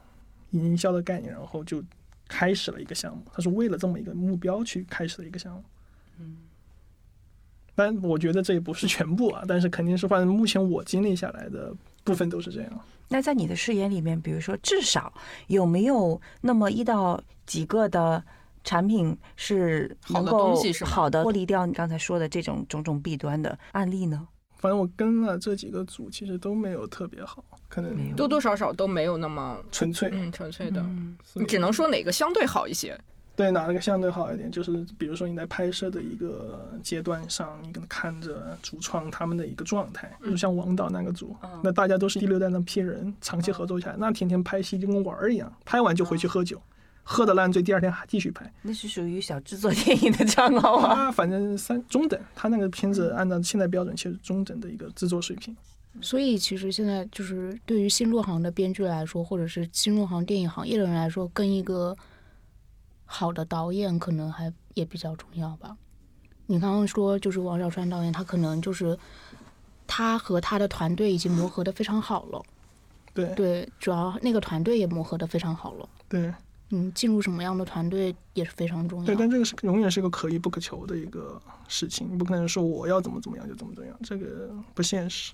[0.51, 1.83] 营销的概念，然后就
[2.27, 3.23] 开始了一个项目。
[3.31, 5.63] 他是为了这么一个目标去开始的一个项目。
[6.17, 6.37] 嗯，
[7.75, 11.71] 但我觉得这也不是全部啊，但是肯定是，反正目前我经历下来的
[12.03, 12.71] 部分都是这样。
[13.09, 15.13] 那在你的视野里面，比如说至少
[15.47, 18.23] 有没有那么一到几个的
[18.65, 24.27] 产品是好的能够东西是好的脱离掉你刚才说的这种种种弊端的案例呢？
[24.57, 30.09] 反正我跟了这几个组，其实都没有特别好，可能多多少少都没有那么纯粹。
[30.11, 32.99] 嗯纯粹的，嗯你只能说哪个相对好一些。
[33.35, 34.49] 对哪个相对好一点？
[34.49, 46.59] 就是比如说你在拍摄的一个阶段上，你可能看着主创他们的一个状态，嗯就像王导那个组，嗯那大家都是第六代那批人，长期合作下来，那天天拍戏就跟玩儿一样，拍完就回去喝酒，
[47.07, 48.51] 喝的烂醉，第二天还继续拍。
[48.63, 50.95] 那是属于小制作电影的账号啊。
[50.95, 55.55] 他反正三中等，他那个片子按照现在标准，其实中等的一个制作水平。
[56.01, 61.95] 所以其实现在就是对于新入行的编剧来说，或者是新入行电影行业的人来说，跟一个
[63.05, 65.77] 好的导演可能还也比较重要吧。
[66.47, 68.97] 你刚刚说就是王小川导演，他可能就是
[69.87, 72.43] 他和他的团队已经磨合的非常好了，
[73.13, 75.87] 对对，主要那个团队也磨合的非常好了。
[76.09, 76.33] 对
[76.69, 79.05] 嗯，进入什么样的团队也是非常重要。
[79.05, 85.33] 对，但这个是永远是一个可遇不可求的一个事情，你不可能说我要怎么怎么样就怎么怎么样，这个不现实。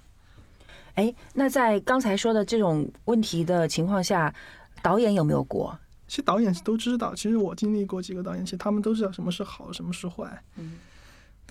[0.96, 4.34] 哎，那在刚才说的这种问题的情况下，
[4.82, 5.78] 导演有没有过？
[6.08, 10.44] 其实导演都知道，其实我经历过几个导演，其实他们都知道什么是好，什么是坏。
[10.58, 10.74] 嗯。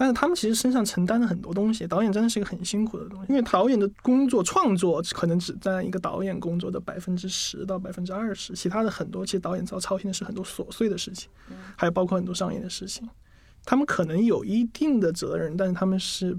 [0.00, 11.28] 但是他们其实身上承担了很多东西，导演真的是一个很辛苦的东西，因为导演的工作创作可能只占一个导演工作的百分之十到百分之二十，其他的很多其实导演要操心的是很多琐碎的事情，
[11.76, 13.06] 还有包括很多商业的事情。
[13.62, 16.34] 他们可能有一定的责任，但是他们是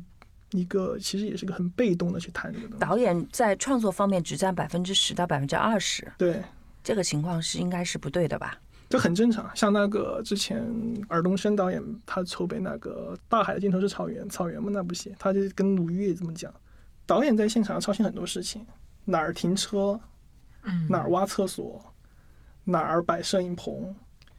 [0.54, 2.80] 一个其实也是个很被动的去谈这个东西。
[2.80, 6.42] 导演在创作方面只占百分之十到百分之二十，对，
[6.84, 8.58] 这个情况是应该是不对的吧？
[8.92, 9.50] 这很正常。
[9.56, 10.62] 像那个之前
[11.08, 16.54] 尔冬升导演，他筹备那个《大海的尽头是草原》，草原嘛那部戏，他就跟鲁豫也这么讲，
[17.06, 18.66] 导演在现场要操心很多事情，
[19.06, 20.00] 哪儿停车，
[20.64, 21.82] 嗯哪儿挖厕所，
[22.66, 23.96] 哪儿摆摄影棚，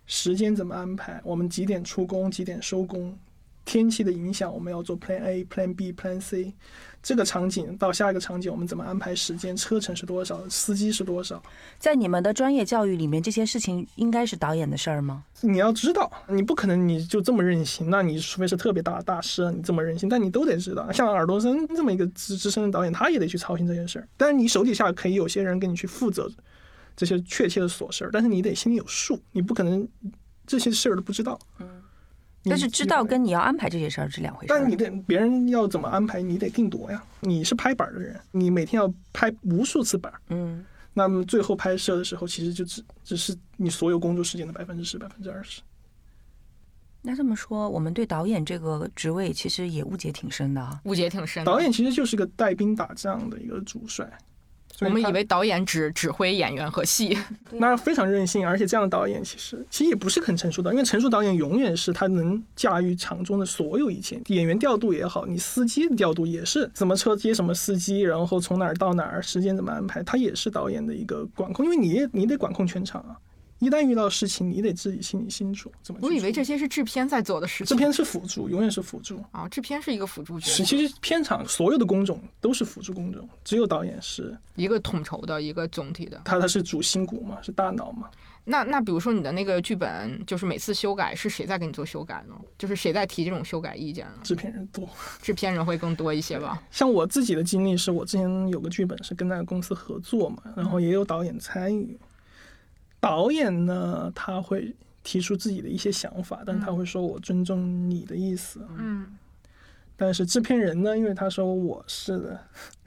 [0.07, 3.19] 时间怎么安排，我们几点出工，几点收工，
[3.65, 6.55] 天气的影响，我们要做 Plan A、Plan B、Plan C。
[7.03, 9.57] 这个场景到下一个场景，我们怎么安排时间？
[9.57, 10.49] 车程是多少？
[10.49, 11.43] 司机是多少？
[11.77, 15.25] 在你们的专业教育里面，这些事情应该是导演的事儿吗？
[15.41, 24.09] 你要知道，你不可能你就这么任性，那你除非是特别大的大师，你这么任性，但你都得知道，像尔冬升这么一个资资深的导演，他也得去操心这些事儿。
[24.17, 26.31] 但是你手底下可以有些人给你去负责
[26.95, 29.89] 这些确切的琐事儿，但是你得心里有数，你不可能
[30.47, 31.37] 这些事儿都不知道。
[31.59, 31.82] 嗯，
[32.45, 34.59] 但是知道跟你要安排这些事儿是两回事儿。
[34.59, 37.03] 但你得别人要怎么安排，你得定夺呀。
[37.21, 45.61] 你是拍板的人，你每天要拍无数次板，嗯，那么最后拍摄的时候，其实就只只是你所有工作时间的百分之十、百分之二十。
[47.05, 50.81] 那这么说，我们对导演这个职位其实也误解挺深的啊。
[50.85, 51.51] 误解挺深的。
[51.51, 54.09] 导演其实就是个带兵打仗的一个主帅，
[54.85, 57.17] 我们以为导演只指挥演员和戏，
[57.53, 73.17] 那非常任性，而且这样的导演其实其实也不是很成熟的，因为成熟导演永远是他能驾驭场中的所有一切，演员调度也好，你司机的调度也是怎么车接什么司机，然后从哪儿到哪儿，时间怎么安排，他也是导演的一个管控，因为你也你得管控全场啊。
[73.63, 76.01] 一旦遇到事情，你得自己心里清楚怎么。
[76.03, 77.67] 我以为这些是制片在做的事情。
[77.67, 79.23] 制片是辅助，永远是辅助。
[79.31, 86.21] 啊，制片是一个辅助角是，色，其实片场所有的工种都是辅助工种，只有导演是一个统筹的一个总体的。
[86.25, 88.11] 他他是主心骨嘛，是大脑嘛。
[88.45, 92.35] 那那比如说你的那个剧本，就是每次修改是谁在给你做修改呢？
[92.59, 94.15] 就是谁在提这种修改意见呢？
[94.25, 94.89] 制片人多，
[95.23, 96.61] 制片人会更多一些吧？
[96.73, 101.97] 像我自己的经历是我之前有个剧本是跟那个公司合作嘛，然后也有导演参与。
[103.03, 108.65] 导演呢，他会提出自己的一些想法，但是他会说我尊重你的意思。
[108.79, 109.19] 嗯，
[109.97, 112.39] 但是制片人呢，因为他说我是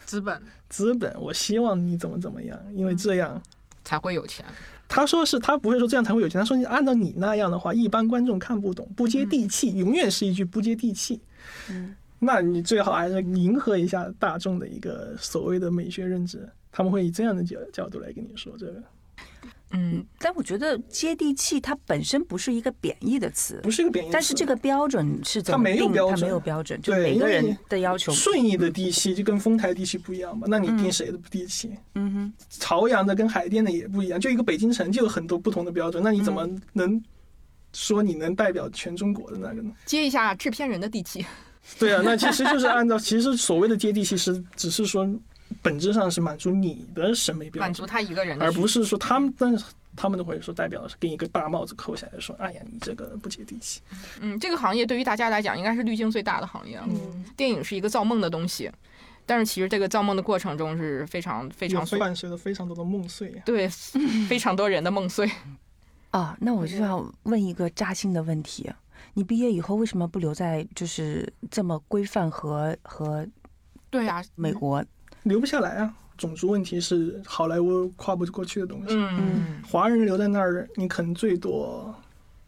[0.05, 0.41] 资本。
[0.69, 3.41] 资本，我希望你怎么怎么样，因为这样
[3.83, 4.45] 才会有钱。
[4.87, 11.19] 他说是他不会说这样才会有钱，他说你按照你那样的话，一般观众看不懂，不接地气，永远是一句不接地气。
[11.69, 18.83] 嗯，那你最好还是迎合一下大众的一个所谓的美学认知，他们会以这样的角角度来跟你说这个，
[19.75, 24.13] 嗯，但我觉得接地气它本身不是一个贬义的词，不是一个贬义词。
[24.13, 25.75] 但是这个标准是怎么定？
[25.75, 28.11] 它没有标准没有标准，就每个人的要求。
[28.13, 31.71] 顺义的地气就跟丰台地气不一样嘛，那你定谁的地气？
[31.95, 37.01] 嗯哼，朝阳的跟海淀的也不一样，就一个北京城就有很多不同的标准，那你怎么能
[37.73, 39.71] 说你能代表全中国的那个呢？
[39.85, 41.25] 接一下制片人的地气。
[41.79, 45.03] 对啊，那其实就是按照，其实所谓的接地气是只是说
[45.65, 53.81] 本质上是满足你的审美标准满足，他一个人的而不是说他们，但是他们都会说代表是给你一个大帽子扣下来说，哎呀，你这个不接地气。
[54.21, 56.79] 嗯，这个行业对于大家来讲应该是滤镜最大的行业。
[56.87, 58.71] 嗯，电影是一个造梦的东西，
[59.25, 63.41] 但是其实这个造梦的过程中是非常非常，伴随着非常多的梦碎。
[63.45, 63.67] 对，
[64.29, 65.29] 非常多人的梦碎。
[66.11, 68.71] 啊，那我就要问一个扎心的问题：
[69.15, 73.27] 你毕业以后为什么不留在就是这么规范和和
[73.89, 74.83] 对啊，美国？
[75.25, 78.95] 留不下来啊，种族问题是好莱坞跨不过去的东西。
[78.97, 81.93] 嗯，华人留在那儿，你可能最多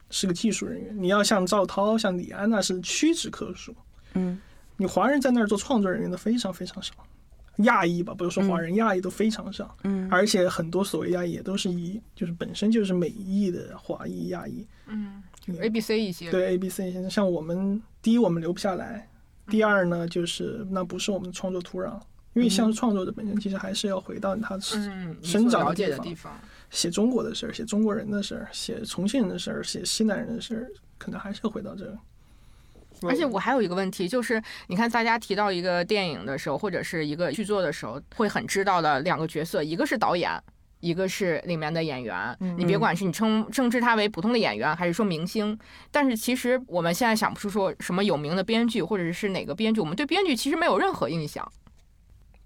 [0.10, 0.96] 是个技术人员。
[0.98, 3.76] 你要像赵涛、像李安，那是屈指可数。
[4.14, 4.40] 嗯
[4.80, 6.94] 你华人在那儿做创作人员的非常非常少，
[7.64, 14.64] 亚裔吧，不是说华人，亚裔都非常少，嗯而且很多所谓亚裔也都是以就是本身就是美裔的华裔、亚裔。
[14.86, 19.10] 嗯嗯，A B C 一些，对 A、B、C，一些像我们第一我们留不下来，
[19.50, 22.00] 第二呢就是那不是我们的创作土壤，
[22.38, 26.40] 因为像是创作者本身其实还是要回到他嗯，你生所了解长的地方的地方。
[26.70, 31.98] 写中国的事儿，写中国人的事儿，写重庆人的事儿，写西南人的事儿，可能还是要回到这儿。
[33.04, 40.32] 而且我还有一个问题，就是你看大家提到一个电影的时候，或者是一个剧作的时候，会很知道的两个角色，一个是导演，
[40.80, 42.36] 一个是里面的演员。
[42.58, 45.58] 你别管是你称称之他为普通的演员，还是说明星，
[45.90, 51.50] 但是其实我们现在想不出说什么有名的编剧，或者是哪个编剧，我们对编剧其实没有任何印象。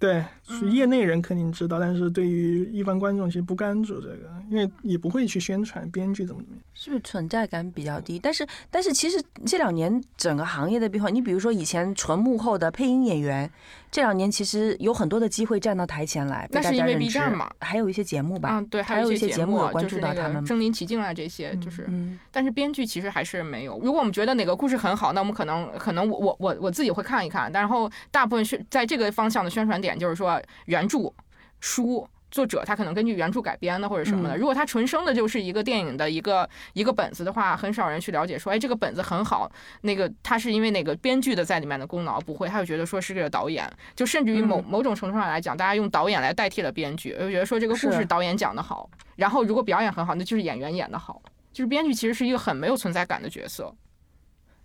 [0.02, 6.64] 对，是业内人肯定知道，但是对于一般观众其实不关注这个，因为也不会去宣传编剧怎么怎么样。
[6.74, 8.18] 是不是存在感比较低？
[8.18, 13.48] 但是但是其实这两年整个行业的变化，你比如说以前纯幕后的配音演员，
[13.92, 20.48] 这两年其实有很多的机会站到台前来，那是因为 B 站嘛还有一些节目吧，嗯，对，还有一些节目就是那个注到他们。
[20.48, 21.86] 身临其境啊，这些就是。
[21.90, 23.78] 嗯但是编剧其实还是没有。
[23.84, 27.52] 如果我们觉得哪个故事很好，那我们可能可能我我我我自己会看一看。
[27.52, 31.12] 然后大部分是在这个方向的宣传点，就是说原著
[31.60, 32.08] 书。
[32.32, 34.40] 作者他可能根据原著改编的或者什么的，嗯。
[34.40, 44.66] 如果他纯生的就是一个电影的一个一个本子的话，很少人去了解说，哎，这个本子很好，那个他是因为哪个编剧的在里面的功劳，不会，他就觉得说是这个导演，就甚至于某嗯。
[44.68, 53.76] 某种程度上来讲，大家用导演来代替了编剧，就觉得说这个故事导演讲的好，然后如果表演很好，那就是演员演的好，就是编剧其实是一个很没有存在感的角色。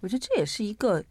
[0.01, 1.03] 我觉得这也是一个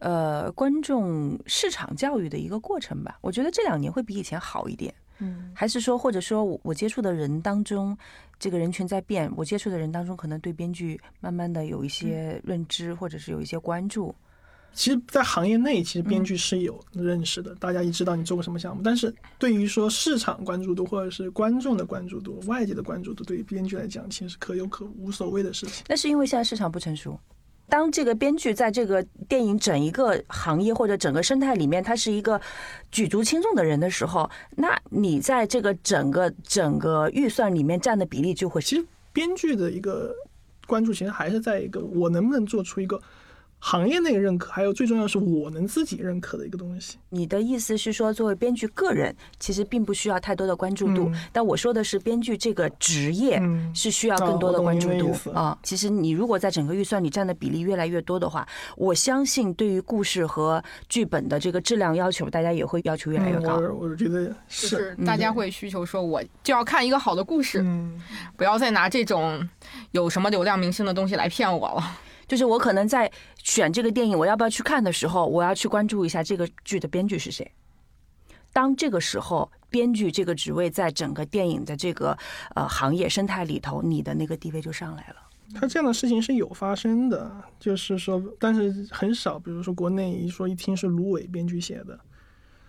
[0.00, 3.18] 呃观众市场教育的一个过程吧。
[3.20, 7.96] 我觉得这两年会比以前好一点，嗯，还是说或者说我我接触的人当中，
[8.38, 14.14] 这个人群在变，我接触的人当中可能对编剧慢慢的有一些认知，或者是有一些关注。
[14.72, 18.82] 其实，在行业内，其实编剧是有认识的，大家也知道你做过什么项目。
[18.84, 25.84] 但是对于说市场关注度或者是观众的关注度、外界的关注度，对于编剧来讲，其实是可有可无无所谓的事情。
[25.88, 27.18] 那是因为现在市场不成熟。
[27.70, 32.38] 当这个编剧在这个电影整一个行业或者整个生态里面，他是一个
[32.90, 40.12] 举足轻重的人的时候，那你在这个整个整个预算里面占的比例就会其实编剧的一个
[40.66, 43.00] 关注，其实还是在一个我能不能做出一个
[43.60, 46.96] 行业内认可，还有最重要是我能自己认可的一个东西。
[47.10, 53.38] 你的意思是说，作为编剧个人，其实并不需要太多的关注度，嗯但我说的是编剧这个职业。
[53.42, 58.46] 嗯，是需要更多的关注度啊、其实你如果在整个预算里占的比例越来越多的话，
[58.76, 63.60] 我相信对于故事和剧本的这个质量要求，大家也会要求越来越高。
[63.60, 68.00] 嗯我我觉得就是是大家会需求说，我就要看一个好的故事，嗯，
[68.36, 69.46] 不要再拿这种
[69.90, 71.98] 有什么流量明星的东西来骗我了。
[72.30, 73.10] 就是我可能在
[73.42, 77.50] 选这个电影我要不要去看的时候，我要去关注一下这个剧的编剧是谁。
[78.52, 82.16] 当这个时候，编剧这个职位在整个电影的这个
[82.54, 85.16] 呃行业生态里头，你的那个地位就上来了。
[85.52, 87.28] 他这样的事情是有发生的，
[87.58, 89.36] 就是说，但是很少。
[89.36, 91.98] 比如说国内一说一听是芦苇编剧写的，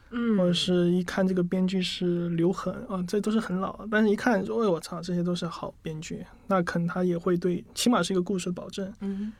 [0.09, 3.88] 嗯或者是一看这个编剧是刘恒啊，这都是很老的。
[3.91, 8.91] 但是一看说，哎我操，这些都是好编剧，那可能他也会对，起码是一个故事的保证。
[9.01, 9.32] 嗯，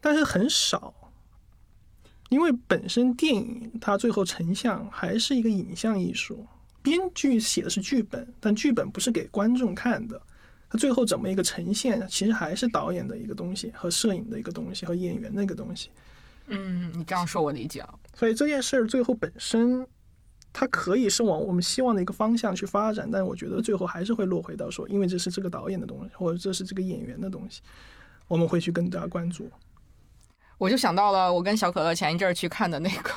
[0.00, 0.94] 但是很少，
[2.28, 6.46] 因为本身电影它最后成像还是一个影像艺术，
[6.82, 10.20] 编剧写的是剧本，但剧本不是给观众看的。
[10.70, 15.90] 它最后怎么一个呈现，其实还是导演的一个东西和摄影的一个东西和演员的一个东西。
[16.46, 17.98] 嗯，你这样说我理解了。
[18.14, 19.84] 所以这件事儿最后本身，
[20.52, 27.60] 它可以是往我们希望的一个方向去发展，但我觉得最后还是会落回到说，因为这是这个导演的东西，或者这是这个演员的东西，
[28.28, 29.50] 我们会去更加关注。
[30.60, 33.10] 我就想到了我跟小可乐前一阵儿去看的那个《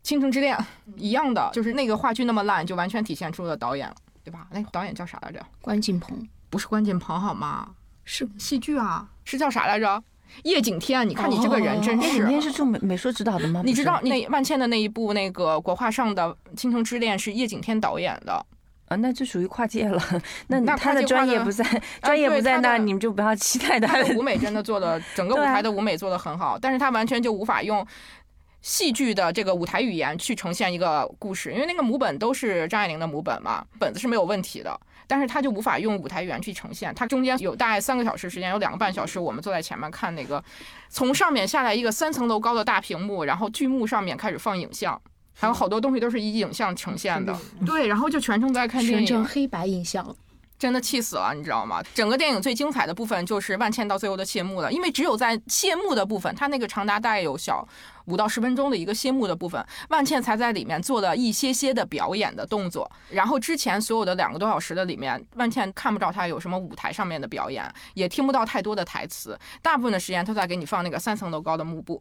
[0.00, 0.56] 倾城之恋》
[0.96, 3.92] 一样的，就是那个话剧那么烂，就完全体现出了导演，
[4.22, 4.46] 对吧？
[4.52, 5.44] 那个导演叫啥来着？
[5.60, 7.70] 关锦鹏不是关锦鹏好吗？
[8.04, 10.00] 是戏剧啊，是叫啥来着？
[10.44, 12.12] 叶景天，你看你这个人真是叶。
[12.20, 13.60] 景天是做美美术指导的吗？
[13.64, 18.46] 你知道那万茜的那一部那个国画上的《倾城之恋》是叶景天导演的，
[18.92, 18.96] 啊？
[18.96, 20.02] 那就属于跨界了。
[20.48, 21.64] 那那他的专业不在，
[22.02, 27.86] 专业不在那你们就不要期待他他的舞美真的做的，整个 舞台的舞美做的很好，但是他完全就无法用
[28.60, 34.78] 戏剧的这个舞台语言去呈现一个故事，因为那个母本都是张爱玲的母本嘛，本子是没有问题的，
[35.08, 36.94] 但是他就无法用舞台语言去呈现。
[36.94, 40.42] 他中间有大概三个小时时间，有两个半小时，我们坐在前面看那个
[40.88, 45.00] 从上面下来一个三层楼高的大屏幕，然后剧目上面开始放影像。
[45.34, 50.14] 还有好多东西都是以影像呈现的，对，然后就全程在看电影，全程黑白影像，
[50.58, 51.82] 真的气死了，你知道吗？
[51.94, 57.66] 整个电影最精彩的部分就是万茜到最后的谢幕了，因为只有在谢幕的部分，它那个长达大概有小
[58.04, 62.88] 五到十分钟的一个谢幕的部分，万茜才在里面做了一些些的表演的动作。
[63.10, 72.00] 然后之前所有的两个多小时的里面，万茜看不到她有什么舞台上面的表演，也听不到太多的台词，大部分的时间都在给你放那个三层楼高的幕布。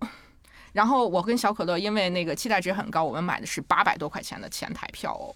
[0.73, 5.35] 然后我跟小可乐因为那个期待值很高，我们买的是八百多块钱的前台票哦。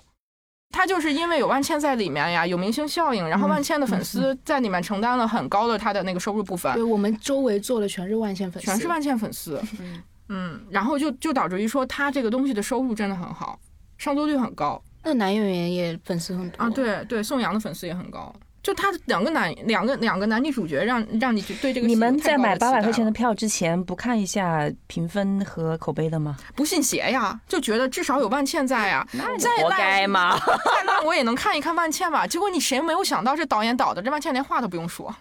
[0.71, 9.61] 他就是因为有万茜在里面呀，有明星效应，然后万茜的粉丝在里面承担了很高的他的那个收入部分对，我们周围坐的全是万茜粉丝，全是万茜粉丝。
[9.79, 13.59] 嗯嗯，然后就就导致于说他这个东西的收入真的很好，
[13.97, 18.33] 上座率很高那男演员也粉丝很多啊。，对对，宋阳的粉丝也很高。
[18.65, 26.35] 就他两个男两个两个男女主角让让你去对这个你们在买八百块钱的票之前，不看一下评分和口碑的吗？
[26.55, 29.07] 不信邪呀，就觉得至少有万茜在呀，
[29.37, 30.35] 再活烂该嘛！
[30.65, 32.25] 再烂我也能看一看万茜吧。
[32.25, 35.15] 结果你谁没有想到这导演导的，这万茜连话都不用说，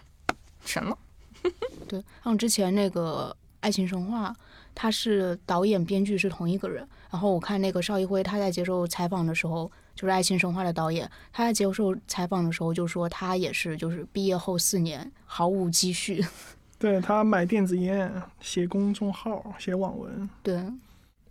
[0.65, 0.97] 神了。
[1.87, 3.29] 对，像之前那个
[3.59, 4.29] 《爱情神话》，
[4.73, 6.83] 他是导演、编剧是同一个人。
[7.11, 16.23] 然后我看那个邵艺辉他在接受采访的时候，就是《爱情神话》的导演，他在接受采访的时候就说他也是，就是毕业后四年毫无积蓄。
[16.77, 20.61] 对他买电子烟，写公众号，写网文，对，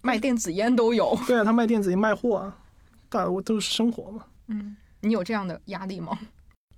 [0.00, 2.56] 卖电子烟都有，对啊，他卖电子烟卖货啊，
[3.10, 4.24] 大我都是生活嘛。
[4.46, 6.18] 嗯，你有这样的压力吗？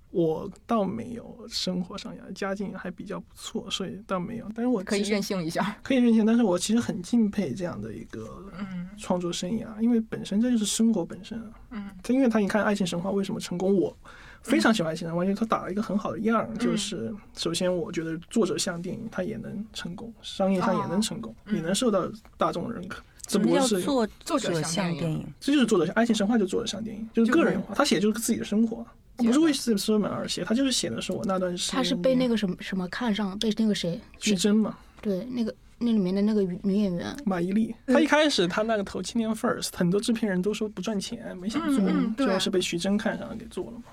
[0.09, 4.45] 我倒没有生活上压力，家境还比较不错，所以倒没有。
[4.55, 5.77] 但是我可以任性一下。
[5.83, 11.49] 可以任性，但是我其实很敬佩这样的一个嗯创作生涯，因为本身这就是生活本身啊。
[11.71, 13.95] 嗯他因为他你看《爱情神话》为什么成功，我
[14.43, 23.03] 非常喜欢《爱情神话》，因为他打了一个很好的样儿，嗯就是首先我觉得作者像电影他也能成功，商业上也能成功，嗯也能受到大众认可。
[23.27, 25.27] 只不过是作作者者像电影像电影？
[25.41, 28.85] 这就是作者像《爱情神话》就作者像电影，就是个人化，他写就是自己的生活，
[29.17, 31.75] 不是为四十本而写，他就是写的是我那段时间。
[31.75, 41.83] 他是被那个什么什么看上，被那个谁，徐峥嘛，对，那个那里面的那个女女演员，马伊琍，他一开始他那个投青年 first，很多制片人都说不赚钱，没想做，
[42.15, 43.83] 最后是被徐峥看上了给做了嘛。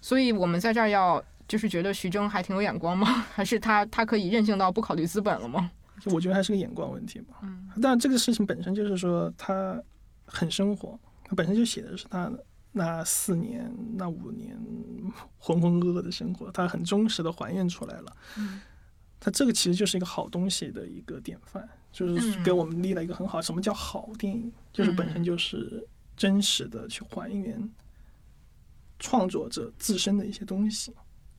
[0.00, 3.24] 所以我们在这儿要就是觉得徐峥还挺有眼光吗？
[3.34, 5.70] 还是他他可以任性到不考虑资本了吗？
[6.00, 7.36] 就我觉得还是个眼光问题吧。
[7.42, 9.80] 嗯，但这个事情本身就是说他
[10.26, 12.28] 很生活，他本身就写的是他
[12.72, 14.58] 那四年、那五年
[15.36, 18.16] 浑浑噩噩的生活，他很忠实的还原出来了。
[18.38, 18.60] 嗯，
[19.20, 23.42] 他这个其实就是一个好东西的一个典范，就是嗯给我们立了一个很好。
[23.42, 24.50] 什么叫好电影？
[24.72, 27.70] 就是本身就是真实的去还原
[28.98, 30.94] 创作者自身的一些东西，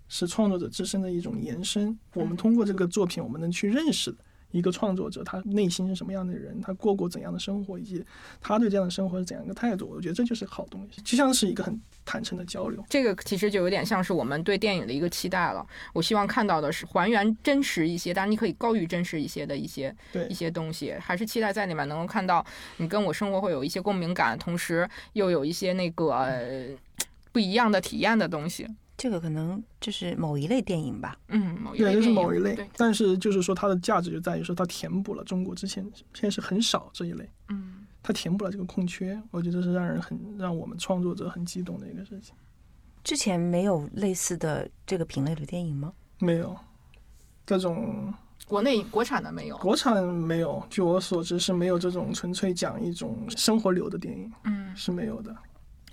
[0.08, 1.98] 是创作者自身的一种延伸。
[2.14, 4.16] 我们通过这个作品，我们能去认识
[4.54, 8.02] 一个创作者他内心是什么样的人，他过过怎样的生活，以及
[8.40, 9.90] 他对这样的生活是怎样一个态度。
[9.90, 12.82] 我觉得这就是好东西，就像是一个很坦诚的交流。
[12.90, 15.66] 这个其实就有点像是我们对电影的一个期待了。
[15.92, 19.94] 我希望看到的是还原真实一些，当然你可以高于真实一些的一些
[20.30, 22.46] 一些东西，还是期待在里面能够看到
[22.78, 26.12] 你跟我生活会有一些共鸣感，同时又有一些那个。
[26.14, 26.68] 呃
[27.32, 28.68] 不一样的体验的东西，
[29.04, 31.20] 这个可能就是某一类电影吧。
[31.28, 35.84] 嗯，某一对，就是某一类，，但是就是说它的价值就在于说它填补了中国之前
[36.14, 42.34] 现在是很少这一类，嗯，它填补了这个空缺，我觉得是让人很让我们创作者很激动的一个事情。
[43.04, 45.92] 之前没有类似的这个品类的电影吗？
[46.20, 46.56] 没有
[47.46, 48.14] 这种
[48.48, 55.36] 国内国产的没有，国产没有，据我所知是没有这种纯粹讲一种生活流的电影嗯，是没有的。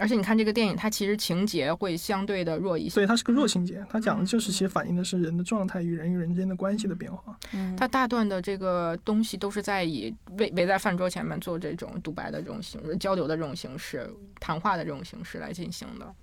[0.00, 7.38] 而且你看这个电影，它其实情节会相对的弱一些，所以它是个弱情节，它讲的就是其实反映的是人的状态与人与人之间的关系的变化。
[7.52, 16.14] 嗯它大段的这个东西都是在以围围在饭桌前面做这种独白的这种形式、交流的这种形式、谈话的这种形式来进行的。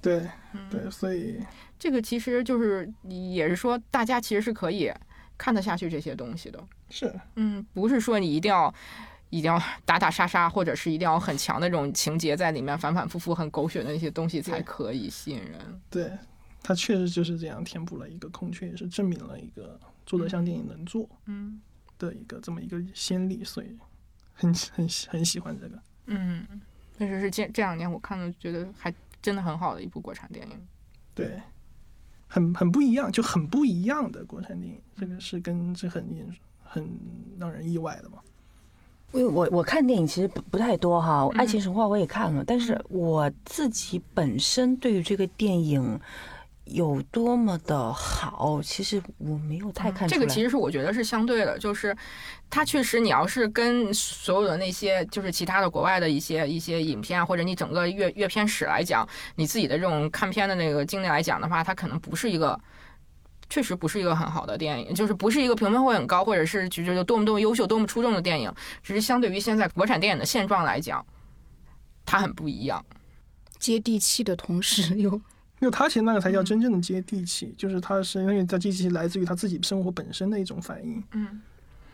[0.00, 1.40] 对嗯对，所以
[1.78, 4.92] 这个其实就是也是说，大家其实是可以
[5.36, 6.62] 看得下去这些东西的。
[6.90, 8.72] 是嗯，不是说你一定要
[9.30, 15.80] 一定要打打杀杀，或者是一定要很强的这种情节在里面反反复复、很狗血的那些东西才可以吸引人。
[15.90, 16.10] 对，
[16.62, 21.60] 它确实就是这样填补了一个空缺，也是证明了一个做得像电影能做嗯
[21.98, 23.76] 的一个这么一个先例，所以
[24.32, 25.82] 很 很很喜欢这个。
[26.06, 26.46] 嗯，
[26.96, 30.66] 确实是这这两年我看了，觉得还真的很好的一部国产电影。
[31.14, 31.42] 对，
[32.28, 36.06] 很很不一样，就很不一样的国产电影，这个是跟这很
[36.62, 36.88] 很
[37.40, 38.18] 让人意外的嘛。
[39.12, 45.98] 因为我我看电影其实不不太多哈，嗯《爱情神话》我也看了，但是我自己本身对于这个电影
[46.64, 50.20] 有多么的好，其实我没有太看出来。
[50.20, 51.96] 这个其实是我觉得是相对的，就是
[52.50, 62.58] 它确实你要是跟所有的那些就是其他的国外的一些一些影片啊，或者你整个阅阅片史来讲，你自己的这种看片的那个经历来讲的话，它可能不是一个。
[63.48, 68.52] 确实不是一个很好的电影，就是不是一个评分会很高，或者是觉得多么多么优秀、多么出众的电影。
[68.82, 71.04] 只是相对于现在国产电影的现状来讲，
[72.04, 72.84] 它很不一样。
[73.58, 75.10] 接地气的同时又
[75.60, 81.40] 因为他其实那个才叫真正的接地气，就是他是因为他接地气来自于他自己生活本身的一种反应，嗯，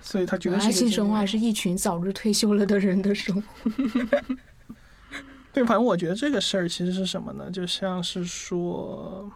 [0.01, 4.11] 所以他觉得是爱一个经历情神话是一群早日退休了的人的生活。
[5.53, 7.49] 对，反正我觉得这个事儿其实是什么呢？
[7.51, 9.31] 就像是说，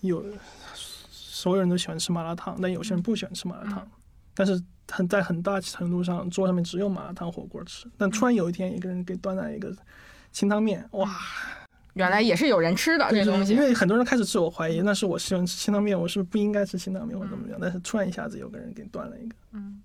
[0.00, 0.24] 有
[1.36, 3.86] 所有人都喜欢吃麻辣烫，但有些人不喜欢吃麻辣烫，
[4.34, 4.58] 但是
[4.90, 9.70] 很在很大程度上桌上面只有麻辣烫火锅吃，但突然有一天一个人给端来一个
[10.32, 11.14] 清汤面，哇，
[11.92, 13.52] 原来也是有人吃的对这东西。
[13.52, 13.60] 因。
[13.60, 17.58] 为很多人开始自我怀疑，那是我喜欢吃清汤面，我是不是不应该吃清汤面或者怎么样？
[17.60, 19.82] 但是突然一下子有个人给端了一个，嗯。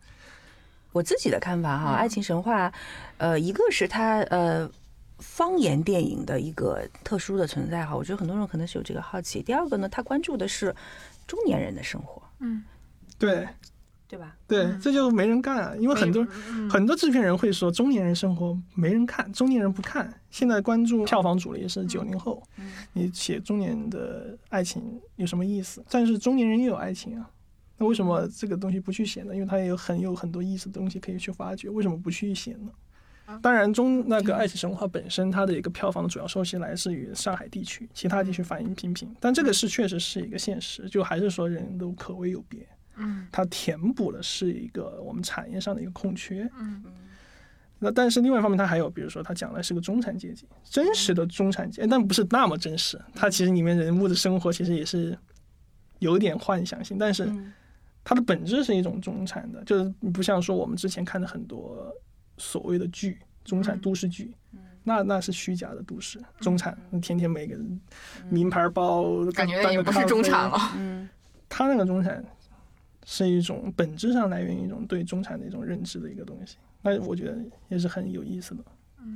[0.93, 1.95] 我自己的看法哈，嗯。
[1.95, 2.69] 爱情神话》，
[3.17, 4.69] 呃，一个是它呃
[5.19, 9.41] 方言电影的一个特殊的存在哈，我觉得很多人可能是有这个好奇。
[9.43, 10.75] 第二个呢，他关注的是
[11.31, 12.61] 中年人的生活，嗯，
[13.17, 13.47] 对
[14.05, 14.35] 对吧？
[14.45, 20.13] 对，这就没人干啊，因为很多嗯很多制片人会说中年人生活没人看，中年人不看。
[20.29, 22.43] 现在关注票房主力是九零后，
[22.91, 25.81] 你写中年的爱情有什么意思？
[25.89, 27.29] 但是中年人也有爱情啊，
[27.77, 29.33] 那为什么这个东西不去写呢？
[29.33, 32.69] 因为它也有很有很多意思的东西可以去发掘，为什么不去写呢？
[33.39, 39.13] 当然，中那个《爱情神话》本身，它的一个票房的主要收益来自于上海地区，其他地区反应平平。
[39.19, 42.67] 但这个是确实是一个现实，就还是说人都可为有别。
[42.97, 46.49] 嗯它填补的是一个我们产业上的一个空缺。
[46.59, 46.83] 嗯
[47.83, 53.01] 那但是另外一方面，它还有，比如说，它讲的是个中产阶级，真实的中产阶级，但不是那么真实。
[53.15, 55.17] 它其实里面人物的生活其实也是
[55.97, 57.51] 有点幻想性，但是嗯
[58.03, 61.91] 它的本质是一种中产的，就是不像说我们之前看的很多
[62.41, 64.33] 所谓的剧，中产都市剧。
[64.83, 67.81] 那那是虚假的都市中产，天天每个人
[68.29, 70.57] 名牌包，感觉也不是中产了。
[70.75, 71.07] 嗯
[71.47, 72.25] 他那个中产
[73.05, 77.37] 是一种本质上来源于一种对中产的一种认知的一个东西，那我觉得
[77.69, 78.63] 也是很有意思的。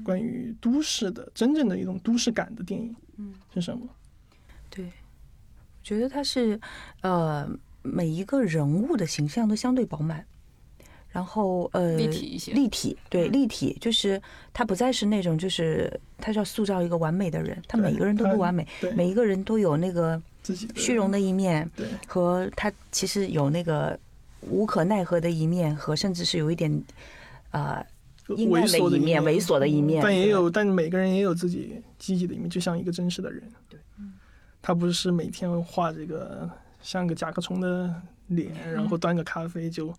[0.03, 3.87] 关于都市的真正的一种都市感的电影，嗯，是什么？
[4.69, 4.91] 对，我
[5.81, 6.59] 觉得他是
[7.01, 7.49] 呃
[7.81, 10.25] 每一个人物的形象都相对饱满，
[11.15, 12.51] 然后呃立体一些。
[12.51, 13.31] 立体对嗯。
[13.31, 14.21] 立体，就是
[14.53, 20.21] 他不再是那种就是他是要塑造一个完美的人，他对每个人都不完美，每一个人都有那个
[20.75, 21.87] 虚荣的一面，对。
[22.05, 23.97] 和他其实有那个
[24.41, 26.83] 无可奈何的一面，和甚至是有一点
[27.51, 27.81] 呃
[28.35, 33.41] 阴暗猥琐的的一面、猥琐的一面，但也有，但每个人也有自己积极的一面，就像一个真实的人。
[33.69, 33.79] 对，
[34.61, 36.49] 他不是每天画这个
[36.81, 37.89] 像个甲壳虫的
[38.27, 39.93] 脸，然后端个咖啡就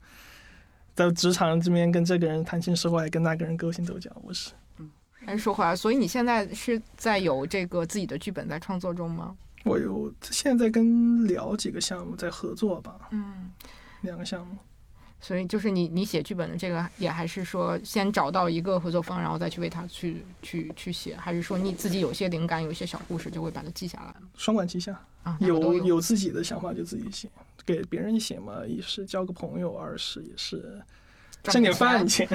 [0.96, 4.50] 在职场这边跟这个人谈情说爱，跟那个人勾心斗角，我是。
[4.78, 4.90] 嗯
[5.26, 9.36] 还是说回来，所以你现在是在有这个自己的剧本在创作中吗？
[9.64, 13.50] 我有现在跟聊几个项目在合作吧，嗯，
[14.02, 14.56] 两个项目。
[15.20, 25.36] 所以就是你你写剧本的这个，也还是说先找到一个合作方，然后再去为他去去去写，还是说你自己有些灵感，有一些小故事就会把它记下来双管齐下，啊？
[25.40, 27.28] 有有自己的想法就自己写，
[27.66, 30.80] 给别人写嘛，一是交个朋友，二是也是
[31.42, 32.26] 挣点饭钱。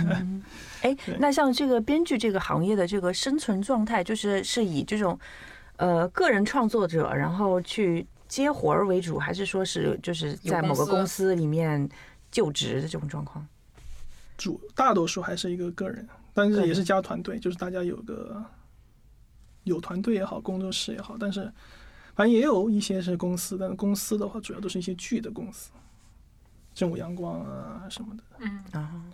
[0.82, 5.18] 哎对，那像这个编剧这个行业的这个生存状态，就是是以这种
[5.76, 11.88] 呃个人创作者，然后去接活儿为主，还是说是就是在某个有公司公司里面
[12.30, 13.44] 就职的这种状况？
[14.36, 18.44] 主大多数还是一个个人，但是也是加团队，就是大家有个
[19.64, 21.50] 有团队也好，工作室也好，但是
[22.16, 25.70] 反正也有一些是公司，但是公司的话主要都是一些剧的公司，
[26.74, 28.22] 正午阳光啊什么的。
[28.38, 29.04] 嗯，啊，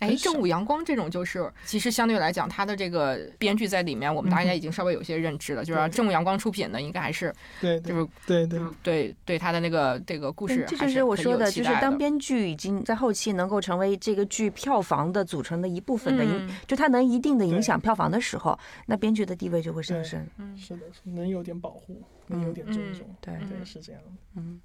[0.00, 20.26] 哎，正午阳光这种就是，其实相对来讲，它的这个编剧在里面，我们大家已经稍微有些认知了，就是正午阳光出品的，应该还是对对就是对对，对对他的那个这个故事嗯，这就是我说的，就是当编剧已经在后期能够成为这个剧票房的组成的一部分的影，嗯就它能一定的影响票房的时候，那编剧的地位就会上升。
[20.38, 20.56] 嗯。
[20.56, 23.06] 是的，是能有点保护，能有点尊重。
[23.20, 23.64] 对对，嗯。
[23.66, 24.10] 是这样的。
[24.36, 24.60] 嗯，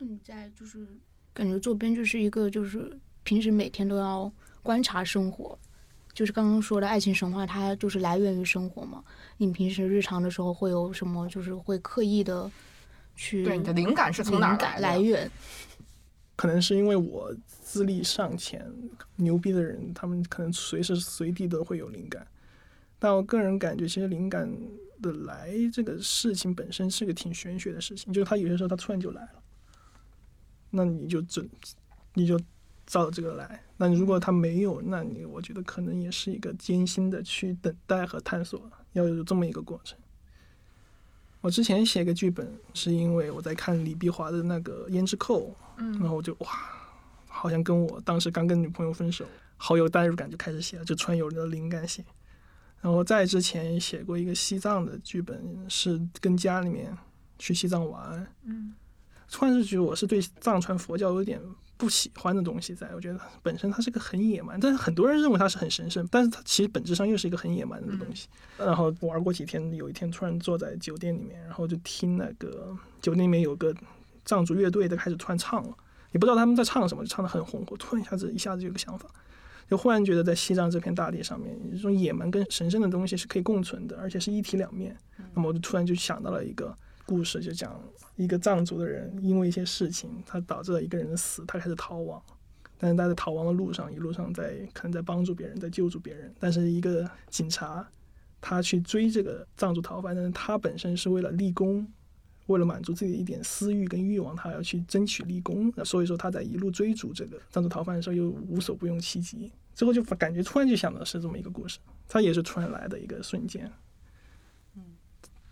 [0.00, 0.86] 嗯，在就是
[1.32, 4.30] 感觉做编剧是一个就是平时每天都要
[4.66, 5.56] 观察生活，
[6.12, 9.02] 就是刚刚说的爱情神话，它就是来源于生活嘛。
[9.36, 11.28] 你平时日常的时候会有什么？
[11.28, 12.50] 就是会刻意的
[13.14, 14.96] 去对你的灵感是从哪儿灵感来？
[14.96, 15.30] 来源？
[16.34, 18.70] 可能是因为我资历尚浅，
[19.14, 22.26] 牛逼的人他们可能随时随地都会有灵感，
[22.98, 24.50] 但我个人感觉，其实灵感
[25.00, 29.42] 的来这个事情本身是个挺玄学的事情，就是他有些时候他突然就来了，
[30.70, 31.48] 那你就准
[32.12, 32.38] 你就
[32.86, 33.62] 照着这个来。
[33.76, 38.62] 那如果他没有，那你我觉得可能也是一个艰辛的去等待和探索，
[38.92, 39.98] 要有这么一个过程。
[41.42, 46.48] 我之前写个剧本，是因为我在看李碧华的那个《胭脂扣》，嗯然嗯后我就哇，
[47.28, 49.24] 好像跟我当时刚跟女朋友分手，
[49.56, 52.04] 好有代入感，就开始写了，就突然有了灵感写。
[52.80, 56.96] 然后在之前写过一个西藏的剧本，是跟家里面
[57.38, 58.74] 去西藏玩，嗯
[59.30, 61.40] 突然就觉得我是对藏传佛教有点
[61.76, 68.28] 不喜欢的东西在，我觉得本身它是个很野蛮，但是很多人认为它是很神圣，但是它其实本质上又是一个很野蛮的东西。
[68.58, 73.74] 然后玩过几天，有一天突然坐在酒店里面，然后就听那个酒店里面有个
[74.24, 75.76] 藏族乐队的开始突然唱了，
[76.12, 79.08] 也不知道他们在唱什么，就唱的很红火，突然一下子一下子有个想法。
[79.68, 84.96] 就忽然觉得在西藏这片大地上面，这种野蛮跟神圣的东西是可以共存的，而且是一体两面。
[85.34, 86.72] 那么我就突然就想到了一个
[87.06, 87.80] 故事，就讲
[88.16, 92.20] 一个藏族的人因为一些事情，他导致了一个人的死，他开始逃亡。
[92.78, 96.30] 但是他在逃亡的路上，一路上在可能在帮助别人，在救助别人。
[96.38, 97.88] 但是一个警察，
[98.38, 101.86] 他去追这个藏族逃犯，但是他本身是为了立功，
[102.48, 105.72] 为了满足自己的一点私欲跟欲望，他要去争取立功。
[105.86, 109.50] 所以说他在一路追逐这个藏族逃犯的时候，又无所不用其极。
[109.74, 113.72] 最后就感觉突然就想到是这么一个故事，它也是突然来的一个瞬间。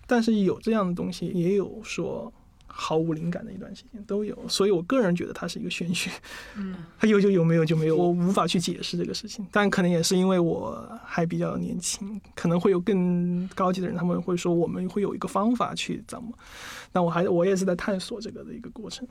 [0.07, 2.33] 但是有这样的东西，也有说
[2.67, 4.37] 毫无灵感的一段时间，都有。
[4.49, 6.11] 所以我个人觉得它是一个玄学，
[6.57, 9.47] 嗯它 有就有，没有就没有，我无法去解释这个事情。
[9.53, 16.37] 但可能也是因为我还比较年轻，可能会有更高级的人，他们会说我们会有一个方法去怎么。
[16.93, 19.07] 那我还我也是在探索这个的一个过程。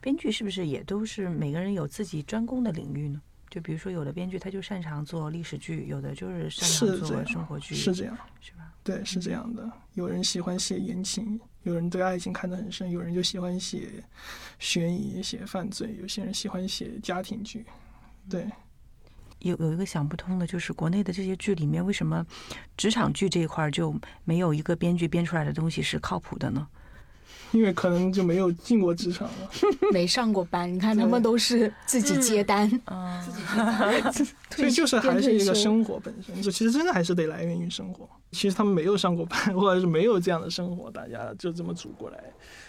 [0.00, 3.20] 编剧是不是也都是每个人有自己专攻的领域呢？
[3.52, 8.72] 就比如说，有的编剧他就擅长做历史剧，有的就是擅长做生活剧，是这样，是吧？
[8.82, 9.70] 对，是这样的。
[9.92, 14.02] 有人喜欢写言情，有人对爱情看得很深，有人就喜欢写
[14.58, 17.66] 悬疑、写犯罪，有些人喜欢写家庭剧。
[18.26, 18.50] 对，
[19.40, 22.26] 有有一个想不通的，就是国内的这些剧里面，为什么
[22.78, 23.94] 职场剧这一块就
[24.24, 26.66] 没有一个编剧编出来的东西是靠谱的呢？
[27.52, 29.50] 因为可能就没有进过职场了。
[29.92, 33.22] 没上过班，你看他们都是自己接单，嗯，
[34.50, 38.08] 所以就是还是一个生活本身，就其实真的还是得来源于生活。
[38.32, 42.18] 其实他们没有上过班，或者是没有这样的生活，大家就这么组过来，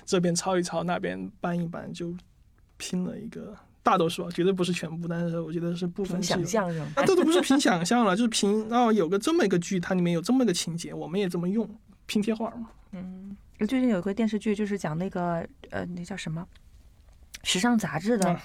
[0.06, 2.14] 这边抄一抄，那边搬一搬，就
[2.78, 3.56] 拼了一个。
[3.86, 6.88] 大多数啊，绝对不是全部，但是我觉得是部分想象是吗？
[6.96, 11.70] 啊，这都不是凭想象了，就是凭哦有个这么一个剧，它里面有这么一个情节，我们也这么用，
[12.06, 12.70] 拼贴画嘛。
[12.94, 16.47] 嗯，最近有一个电视剧，就是讲那个呃，那叫什么
[17.43, 18.41] 时尚杂志的，啊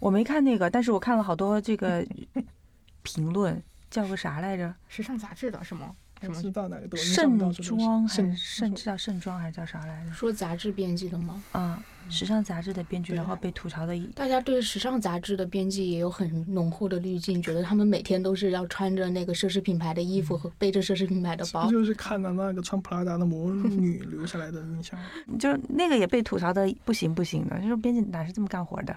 [0.00, 2.06] 我没看那个，但是我看了好多这个
[3.02, 4.74] 评论，叫个啥来着？
[4.88, 10.12] 时尚杂志的什么什么哪个盛装还盛是盛知道盛装还是叫啥来着？
[10.12, 11.42] 说杂志编辑的吗？
[11.52, 21.70] 啊，时尚杂志的编辑，然后被吐槽的一大家对时尚杂志的编辑也有很浓厚的滤镜，觉得他们每天都是要穿着那个奢侈品牌的衣服和背着奢侈品牌的包不。
[21.70, 24.98] 就是看到那个穿普拉达的魔女留下来的印象。
[25.38, 28.96] 就是那个也被吐槽的不行不行的，就说编辑哪是这么干活的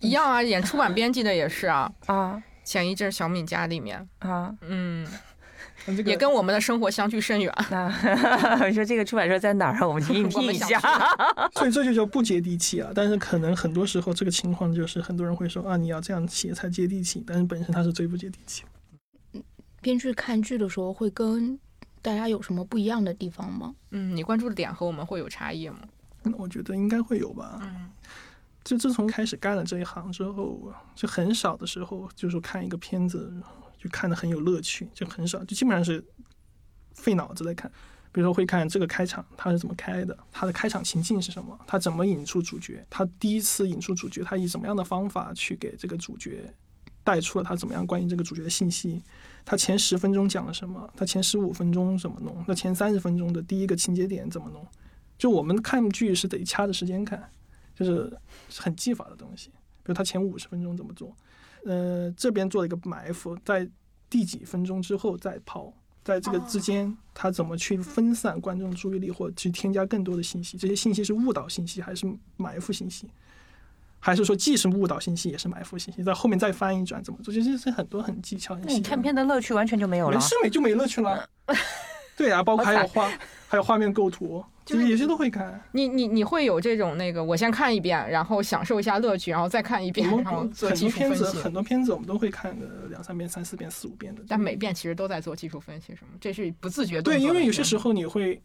[0.00, 1.92] 一样啊，演出版编辑的也是啊。
[2.06, 4.52] 啊前一阵小敏家里面，啊？
[4.62, 5.35] 嗯，那
[5.84, 7.52] 这个也跟我们的生活相距甚远。
[7.70, 7.88] 那
[8.66, 9.86] 你 说这个出版社在哪儿啊？
[9.86, 10.80] 我们去应聘一下。
[11.54, 12.90] 所以这就叫不接地气啊。
[12.94, 18.64] 但是可能很多时候这个情况就是很多人会说啊，你要这样写才接地气，但是本身它是最不接地气。
[19.80, 21.58] 编剧看剧的时候会跟
[22.02, 23.74] 大家有什么不一样的地方吗？
[23.90, 25.78] 嗯，你关注的点和我们会有差异吗？
[26.24, 27.60] 嗯我觉得应该会有吧。
[27.62, 27.88] 嗯
[28.64, 33.32] 就自从开始干了这一行之后，就很少的时候，就是看一个片子
[33.88, 36.04] 看的很有乐趣，就很少，就基本上是
[36.94, 37.70] 费脑子在看。
[38.12, 46.50] 比如说会看这个开场它是怎么开的，它的开场情境是什么，它怎么引出主角，他第一次引出主角，他以什么样的方法去给这个主角
[47.04, 49.02] 带出了他怎么样关于这个主角的信息，
[49.44, 54.66] 他前十分钟讲了什么，他前十五分钟怎么弄，那前三十分钟的第一个情节点怎么弄，
[55.18, 57.30] 就我们看剧是得掐着时间看，
[57.74, 58.10] 就是
[58.56, 59.50] 很技法的东西。
[59.82, 61.14] 比如他前五十分钟怎么做，
[61.66, 63.68] 呃，这边做了一个埋伏，在
[64.08, 65.72] 第几分钟之后再抛。
[66.04, 70.56] 在这个之间，他怎么去分散观众注意力，或者去添加更多的信息？
[70.56, 72.06] 这些信息是误导信息，还是
[72.36, 73.10] 埋伏信息？
[73.98, 76.04] 还是说既是误导信息，也是埋伏信息？
[76.04, 77.34] 在后面再翻一转怎么做？
[77.34, 78.56] 其实是很多很技巧。
[78.62, 81.28] 那你看片的乐趣完全就没有了，没视美就没乐趣了。
[82.16, 83.10] 对啊，包括还有画，
[83.48, 84.44] 还有画面构图。
[84.66, 91.24] 就是有些都会看，你你你会有这种那个，我先看一遍，然后享受一下乐趣，然后再看一遍，然后做技术分析。
[91.38, 94.22] 很多片子我们都会看个两三遍、三四遍、四五遍的。
[94.26, 96.18] 但每遍其实都在做技术分析，什么？
[96.20, 97.00] 这是不自觉。
[97.00, 98.42] 对，因为有些时候你会，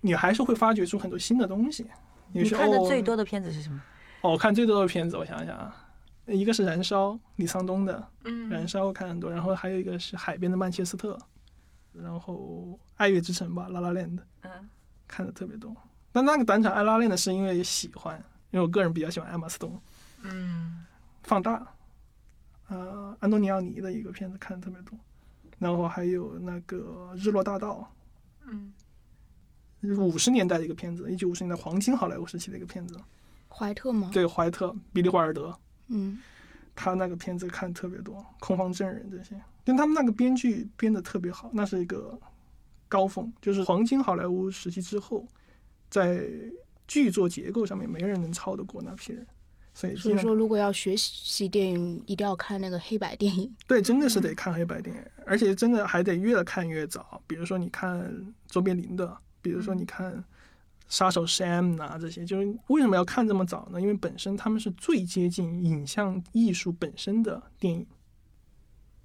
[0.00, 1.86] 你还是会发掘出很多新的东西。
[2.32, 3.78] 你看的最多的片子是什么？
[4.22, 5.76] 哦，看最多的片子，我想想啊，
[6.26, 11.12] 一个是《燃烧》，李沧东的，嗯，《燃烧》我看很多，然后还有一个是《海边的曼彻斯特》，
[12.02, 12.34] 然后
[12.96, 14.50] 《爱乐之城》吧，《拉拉链》的，嗯，
[15.12, 15.76] 看的特别多。
[16.14, 18.16] 那那个短场爱拉链的是因为喜欢，
[18.50, 19.78] 因为我个人比较喜欢艾玛斯东，
[20.22, 20.84] 嗯，
[21.22, 21.66] 放大，
[22.68, 24.98] 呃，安东尼奥尼的一个片子看的特别多，
[25.58, 27.90] 然后还有那个日落大道，
[28.46, 28.72] 嗯，
[29.98, 32.98] 五十年代的一个片子，一九五十年代黄金好莱坞时期的一个片子，
[33.48, 34.10] 怀特吗？
[34.12, 35.58] 对，怀特，比利怀尔德，
[35.88, 36.18] 嗯，
[36.74, 39.34] 他那个片子看特别多，空方证人这些，
[39.64, 42.18] 因为他们那个编剧编的特别好，那是一个
[42.92, 45.26] 高峰，就是黄金好莱坞时期之后。
[45.92, 46.26] 在
[46.88, 49.26] 剧作结构上面，没人能超得过那批人，
[49.74, 53.54] 所以所以说，如果要学习电影，一定要看那个黑白电影。
[53.66, 57.22] 对，真的是得看黑白电影，而且真的还得越看越早。
[57.26, 58.10] 比如说，你看
[58.46, 60.24] 周别林的，比如说你看
[60.88, 63.78] 杀手 Sam 啊，这些，就是为什么要看这么早呢？
[63.78, 67.86] 因为本身他们是最接近影像艺术本身的电影。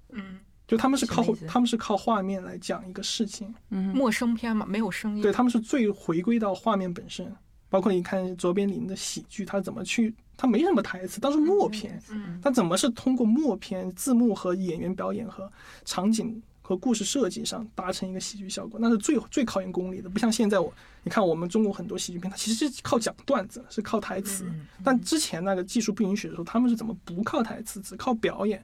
[0.08, 0.40] 嗯。
[0.68, 5.22] 就他们是靠他们是靠画面来讲一个事情，嗯，陌生片嘛，没有声音。
[5.22, 7.34] 对他们是最回归到画面本身，
[7.70, 15.50] 包括你看卓别林的喜剧，他怎么去，他没什么台词，但是默片，嗯，他怎么是通过默片、字幕和演员表演和
[15.86, 20.10] 场景和故事设计上达成一个喜剧效果，那是最最考验功力的。
[20.10, 20.70] 不像现在我，
[21.02, 24.44] 你看我们中国很多喜剧片，它其实是靠讲段子，是靠台词，
[24.84, 28.62] 但之前那个技术不允许的时候，他们是怎么不靠台词，只靠表演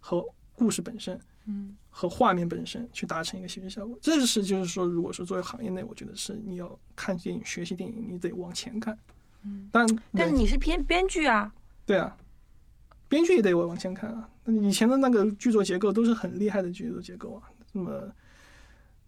[0.00, 0.24] 和
[0.54, 1.20] 故事本身。
[1.46, 8.98] 嗯，和画面本身去达成一个喜剧效果，这是就是说，如果说作为行业内，我觉得是你要看电影、学习电影，你得往前看。
[9.42, 11.52] 嗯，但但是你是编编剧啊，
[11.84, 12.16] 对啊，
[13.08, 14.28] 编剧也得往前看啊。
[14.44, 17.42] 那以前的那个剧作结构都是很厉害的剧作结构啊，
[17.72, 18.12] 那么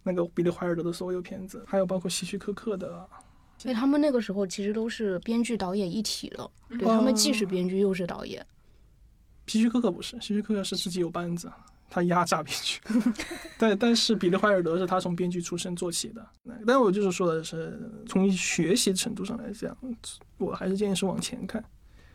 [0.03, 3.09] 那个比利怀尔德的所有片子，还有包括希区柯克的，
[3.57, 8.45] 所以他们那个时候其实都是编剧导演一体了，对他们既是编剧又是导演。
[9.47, 11.51] 希区柯克不是，希区柯克是自己有班子。
[11.89, 12.81] 他压榨编剧，
[13.57, 16.25] 但但是比利怀尔德是他从编剧出身做起的。
[16.65, 19.75] 但我就是说的是，从学习程度上来讲，
[20.37, 21.63] 我还是建议是往前看，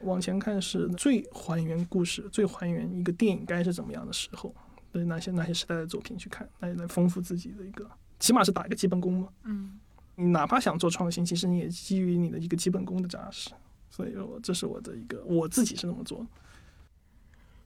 [0.01, 4.55] 往前看是最还原故事、最还原一个电影该是怎么样的时候，
[4.93, 9.29] 对那些那些时代的作品去看，来来丰富自己的一个，起码是打一个基本功嘛。
[9.45, 9.79] 嗯，
[10.17, 13.51] 你哪怕想做创新，其实你也基于你的一个基本功的扎实。
[13.91, 16.27] 所以说，这是我的一个，我自己是那么做。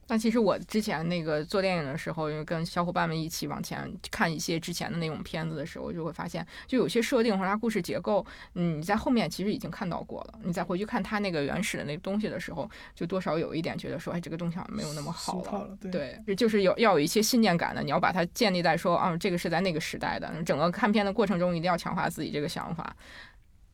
[0.06, 10.38] 但其实我之前那个做电影的时候，因为跟小伙伴们一起往前看一些之前的那种片子的时候，就会发现，就有些设定或者它故事结构，嗯，你在后面其实已经看到过了。
[10.44, 15.76] 你再回去看它那个原始的那东西的时候，就多少有一点觉得说，哎，这个东西好像没有那么好了。
[15.90, 20.32] 对，就是有要有一些信念感的，你要把它建立在说，啊，这个是在那个时代的。
[20.44, 22.94] 整个看片的过程中，一定要强化自己这个想法。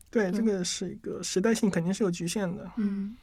[0.09, 2.71] 对，这个是一个时代性，肯定是有局限的。
[2.77, 3.15] 嗯。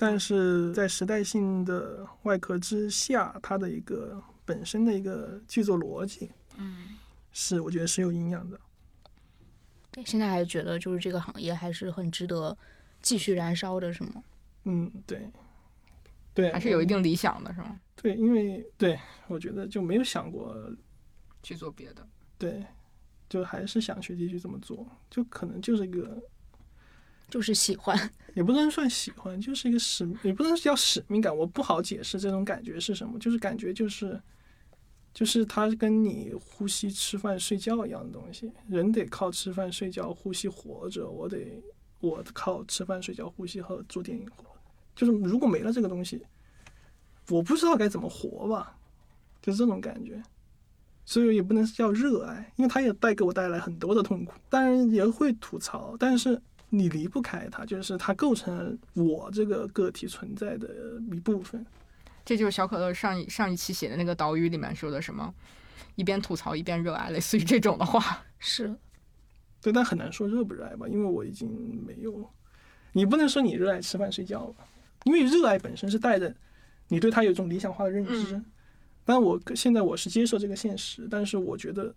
[0.00, 6.96] 但是在时代性的外壳之下，它的一个本身的一个剧作逻辑，嗯，
[7.32, 8.58] 是我觉得是有营养的。
[9.90, 12.56] 对现在还觉得就是这个行业还是很值得
[13.02, 14.22] 继续燃烧的，是吗？
[14.62, 15.28] 嗯，对，
[16.32, 17.80] 对，还是有一定理想的，是吗？
[17.96, 18.96] 对，因为对
[19.26, 20.56] 我觉得就没有想过
[21.42, 22.06] 去做别的，
[22.38, 22.64] 对，
[23.28, 26.22] 就还是想去继续这么做，就可能就是一个。
[27.28, 31.36] 就是喜欢，也不能算喜欢，就是一个使，也不能叫使命感。
[31.36, 34.20] 我不好解释这种感觉是什么，就是感觉就是，
[35.12, 38.50] 就是它跟你呼吸、吃饭、睡觉一样的东西。
[38.66, 41.62] 人得靠吃饭、睡觉、呼吸活着，我得
[42.00, 44.44] 我靠吃饭、睡觉、呼吸和做电影活。
[44.96, 46.24] 就是如果没了这个东西，
[47.28, 48.78] 我不知道该怎么活吧，
[49.42, 50.22] 就是这种感觉。
[51.04, 60.68] 所以也不能叫热爱，因为它也带给我带来很多的痛苦，当然也会吐槽，但是你离不开它，就是它构成我这个个体存在的
[61.12, 61.64] 一部分。
[62.24, 65.34] 这就是小可乐上一上一期写的那个岛屿里面说的什么，
[65.96, 68.22] 一边吐槽一边热爱，类似于这种的话。
[68.38, 68.74] 是，
[69.60, 71.48] 对，但很难说热不热爱吧，因为我已经
[71.86, 72.30] 没有，
[72.92, 74.64] 你不能说你热爱吃饭睡觉吧，
[75.04, 76.34] 因为热爱本身是带着
[76.88, 78.36] 你对它有一种理想化的认知。
[78.36, 78.44] 嗯
[79.08, 81.94] 但我现在我是接受这个现实，但是我觉得，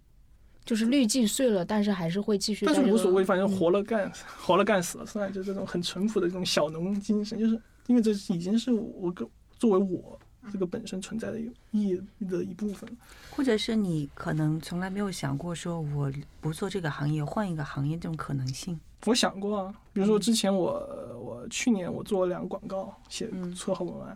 [0.63, 2.65] 就是滤镜碎了，但是还是会继续。
[2.65, 10.19] 但是无所谓，反正活了干，活了干死了算，就这种很淳朴的这种小农精神，就是因为这已经是我个作为我
[10.51, 12.89] 这个本身存在的意义的一部分。
[13.31, 18.79] 或者是你可能从来没有想过，说我不做这个行业，换一个行业这种可能性。
[19.05, 20.71] 我想过啊，比如说之前我
[21.19, 24.15] 我去年我做了两个广告，写嗯策划文案，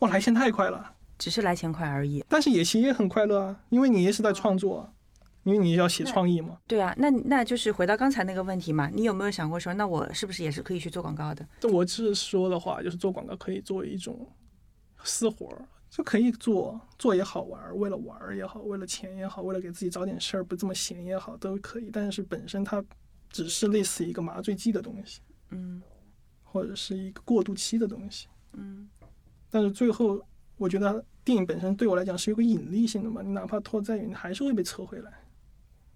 [0.00, 0.92] 哇，来钱太快了。
[1.18, 2.24] 只是来钱快而已。
[2.28, 4.88] 但是也其实也很快乐啊，因为你也是在创作啊，
[5.48, 6.58] 因为你要写创意嘛。
[6.66, 11.46] 对啊，那那就是回到刚才那个问题嘛，你有没有想过说，那我是不是也是可以去做广告的？
[11.72, 14.30] 我是说的话，就是做广告可以作为一种
[15.02, 21.88] 私活儿，就可以做，做也好玩儿，为了玩儿也好，为了钱也好，为了给自己找点事儿不这么闲也好，都可以。
[21.90, 22.84] 但是本身它
[23.30, 25.20] 只是类似一个麻醉剂的东西，
[25.50, 25.80] 嗯
[26.44, 28.26] 或者是一个过渡期的东西。
[28.52, 28.88] 嗯，
[29.50, 30.20] 但是最后，
[30.56, 35.12] 我觉得电影本身对我来讲是有个引力性的嘛，你哪怕拖再远，你还是会被扯回来。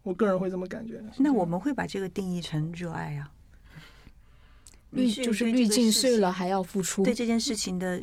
[0.03, 1.03] 我个人会这么感觉。
[1.19, 3.31] 那我们会把这个定义成热爱啊。
[4.91, 7.03] 滤你就是滤镜碎了还要付出。
[7.03, 8.03] 对这件事情的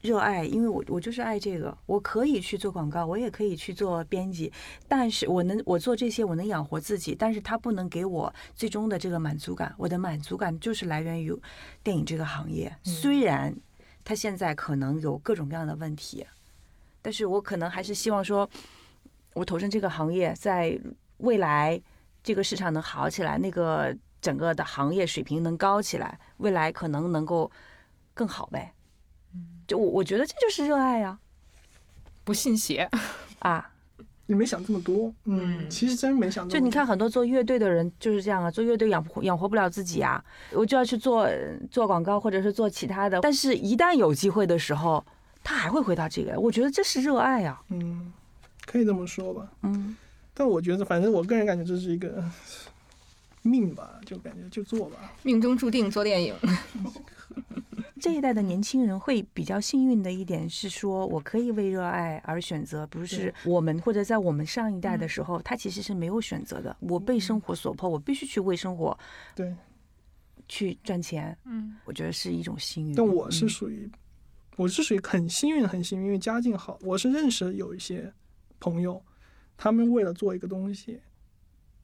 [0.00, 4.50] 热爱，因为我我就是爱这个，我可以去做广告，我也可以去做编辑，
[4.88, 11.32] 但是我能我做这些我能养活自己，但是它不能给我最终的这个满足感，我的满足感就是来源于
[11.82, 13.54] 电影这个行业，虽然
[14.04, 16.26] 它现在可能有各种各样的问题，
[17.02, 18.48] 但是我可能还是希望说，
[19.34, 20.80] 我投身这个行业，在
[21.22, 21.80] 未来
[22.22, 27.50] 这个市场能好起来，那个整个的行业水平能高起来，未来可能能够
[28.14, 28.72] 更好呗。
[29.66, 31.18] 就我我觉得这就是热爱呀
[32.24, 32.88] 不信邪，
[33.38, 33.70] 啊！
[34.26, 35.70] 你没想这么多，嗯，嗯。
[35.70, 36.58] 其实真没想这么多。
[36.58, 41.28] 就你看很多做乐队的人就是这样啊，做乐队养不养活不了自己啊，我就要去做
[41.70, 45.04] 做广告或者是做其他的，但是一旦有机会的时候，
[45.42, 48.12] 他还会回到这个，我觉得这是热爱呀、嗯，
[48.64, 49.48] 可以这么说吧。
[49.62, 49.96] 嗯，
[50.34, 52.24] 但我觉得，反正我个人感觉这是一个
[53.42, 55.12] 命吧，就感觉就做吧。
[55.22, 56.34] 命中注定做电影。
[58.00, 66.76] 这一代的年轻人会比较幸运的一点是说，我可以为热爱而选择，不是我们或者在我们上一代的时候，他其实是没有选择的。
[66.80, 68.98] 我被生活所迫，我必须去为生活
[69.36, 69.54] 对，
[70.48, 72.94] 去赚钱，嗯，我觉得是一种幸运。
[72.96, 73.88] 但我是嗯属于，
[74.56, 76.76] 我是属于很幸运，很幸运，因为家境好。
[76.82, 78.12] 我是认识有一些
[78.58, 79.00] 朋友，
[79.62, 81.00] 他们为了做一个东西，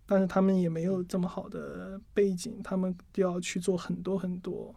[0.04, 4.74] 但是他们也没有这么好的背景，他们就要去做很多很多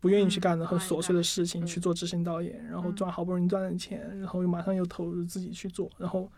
[0.00, 6.28] 不愿意去干的很琐碎的事情，去做执行导演，然后赚好不容易赚的钱，然后又马上又投入自己去做，然后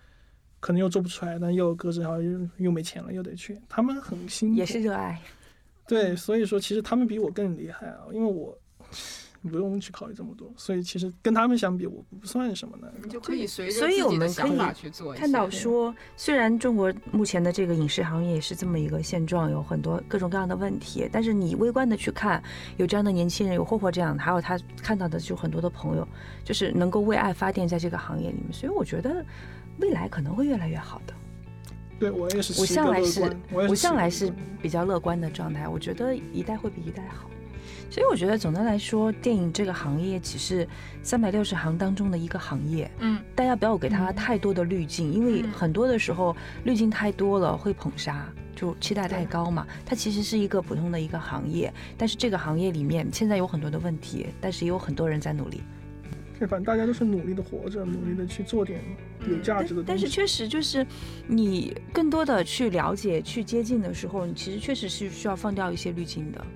[0.60, 3.58] 可能又做不出来，但又有搁置，然后又又没钱了，又得去。
[3.66, 5.18] 他们很辛苦，也是热爱。
[5.88, 8.54] 对，所以说其实他们比我更厉害啊，因为我
[9.42, 12.88] 不用去考虑这么多，所以其实跟他们相比，我不算什么呢。
[13.08, 15.14] 就可以随着所以自己的我们可以想法去做。
[15.14, 22.42] 看到说，虽然中国目前的这个影视行业也是这么一个现状，有很多各种各样的问题，但是你微观的去看，
[22.76, 26.06] 有这样的年轻人，有霍霍这样的，还有他看到的就很多的朋友，
[26.44, 29.24] 就是能够为爱发电，在这个行业里面，所以我觉得
[29.78, 31.14] 未来可能会越来越好的。
[31.98, 37.30] 对我也是我向来是，我向来是比较乐观的状态，我觉得一代会比一代好。
[37.90, 40.66] 所以我觉得总的来说，电影这个行业只是
[41.02, 49.66] 三百六十行当中的一个行业，嗯，大家不要给它太多的滤镜，因为嗯很多的时候滤镜太多了会捧杀，就期待太高嘛。
[49.84, 55.60] 它其实是一个普通的一个行业，但是这个行业里面现在有很多的问题，但是也有很多人在努力。
[56.38, 58.80] 对，反正大家都是努力的活着，努力的去做点
[59.28, 59.84] 有价值的东西。
[59.88, 60.86] 但是确实就是
[61.26, 66.46] 你更多的去了解、去接近的时候，你其实确实是需要放掉一些滤镜的。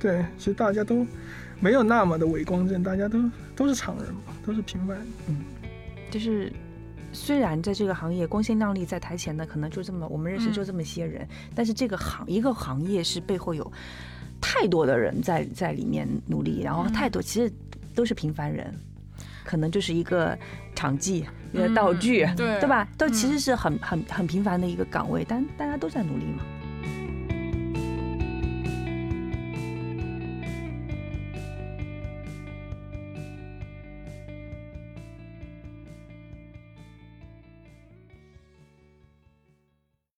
[0.00, 1.06] 对，其实大家都
[1.60, 3.22] 没有那么的伪光正，大家都
[3.54, 5.06] 都是常人嘛，都是平凡人。
[6.10, 6.50] 就是
[7.12, 13.70] 虽然在这个行业光鲜亮丽，在台前的可能就这么我们认识嗯就这么些人，但是这个行一个行业是背后有
[14.40, 17.52] 太多的人在在里面努力，然后嗯太多其实
[17.94, 18.74] 都是平凡人，
[19.44, 20.36] 可能就是一个
[20.74, 22.88] 场记、一个道具，对对吧？
[22.96, 26.42] 都其嗯实是很很很平凡的一个岗位，但大家都在努力嘛。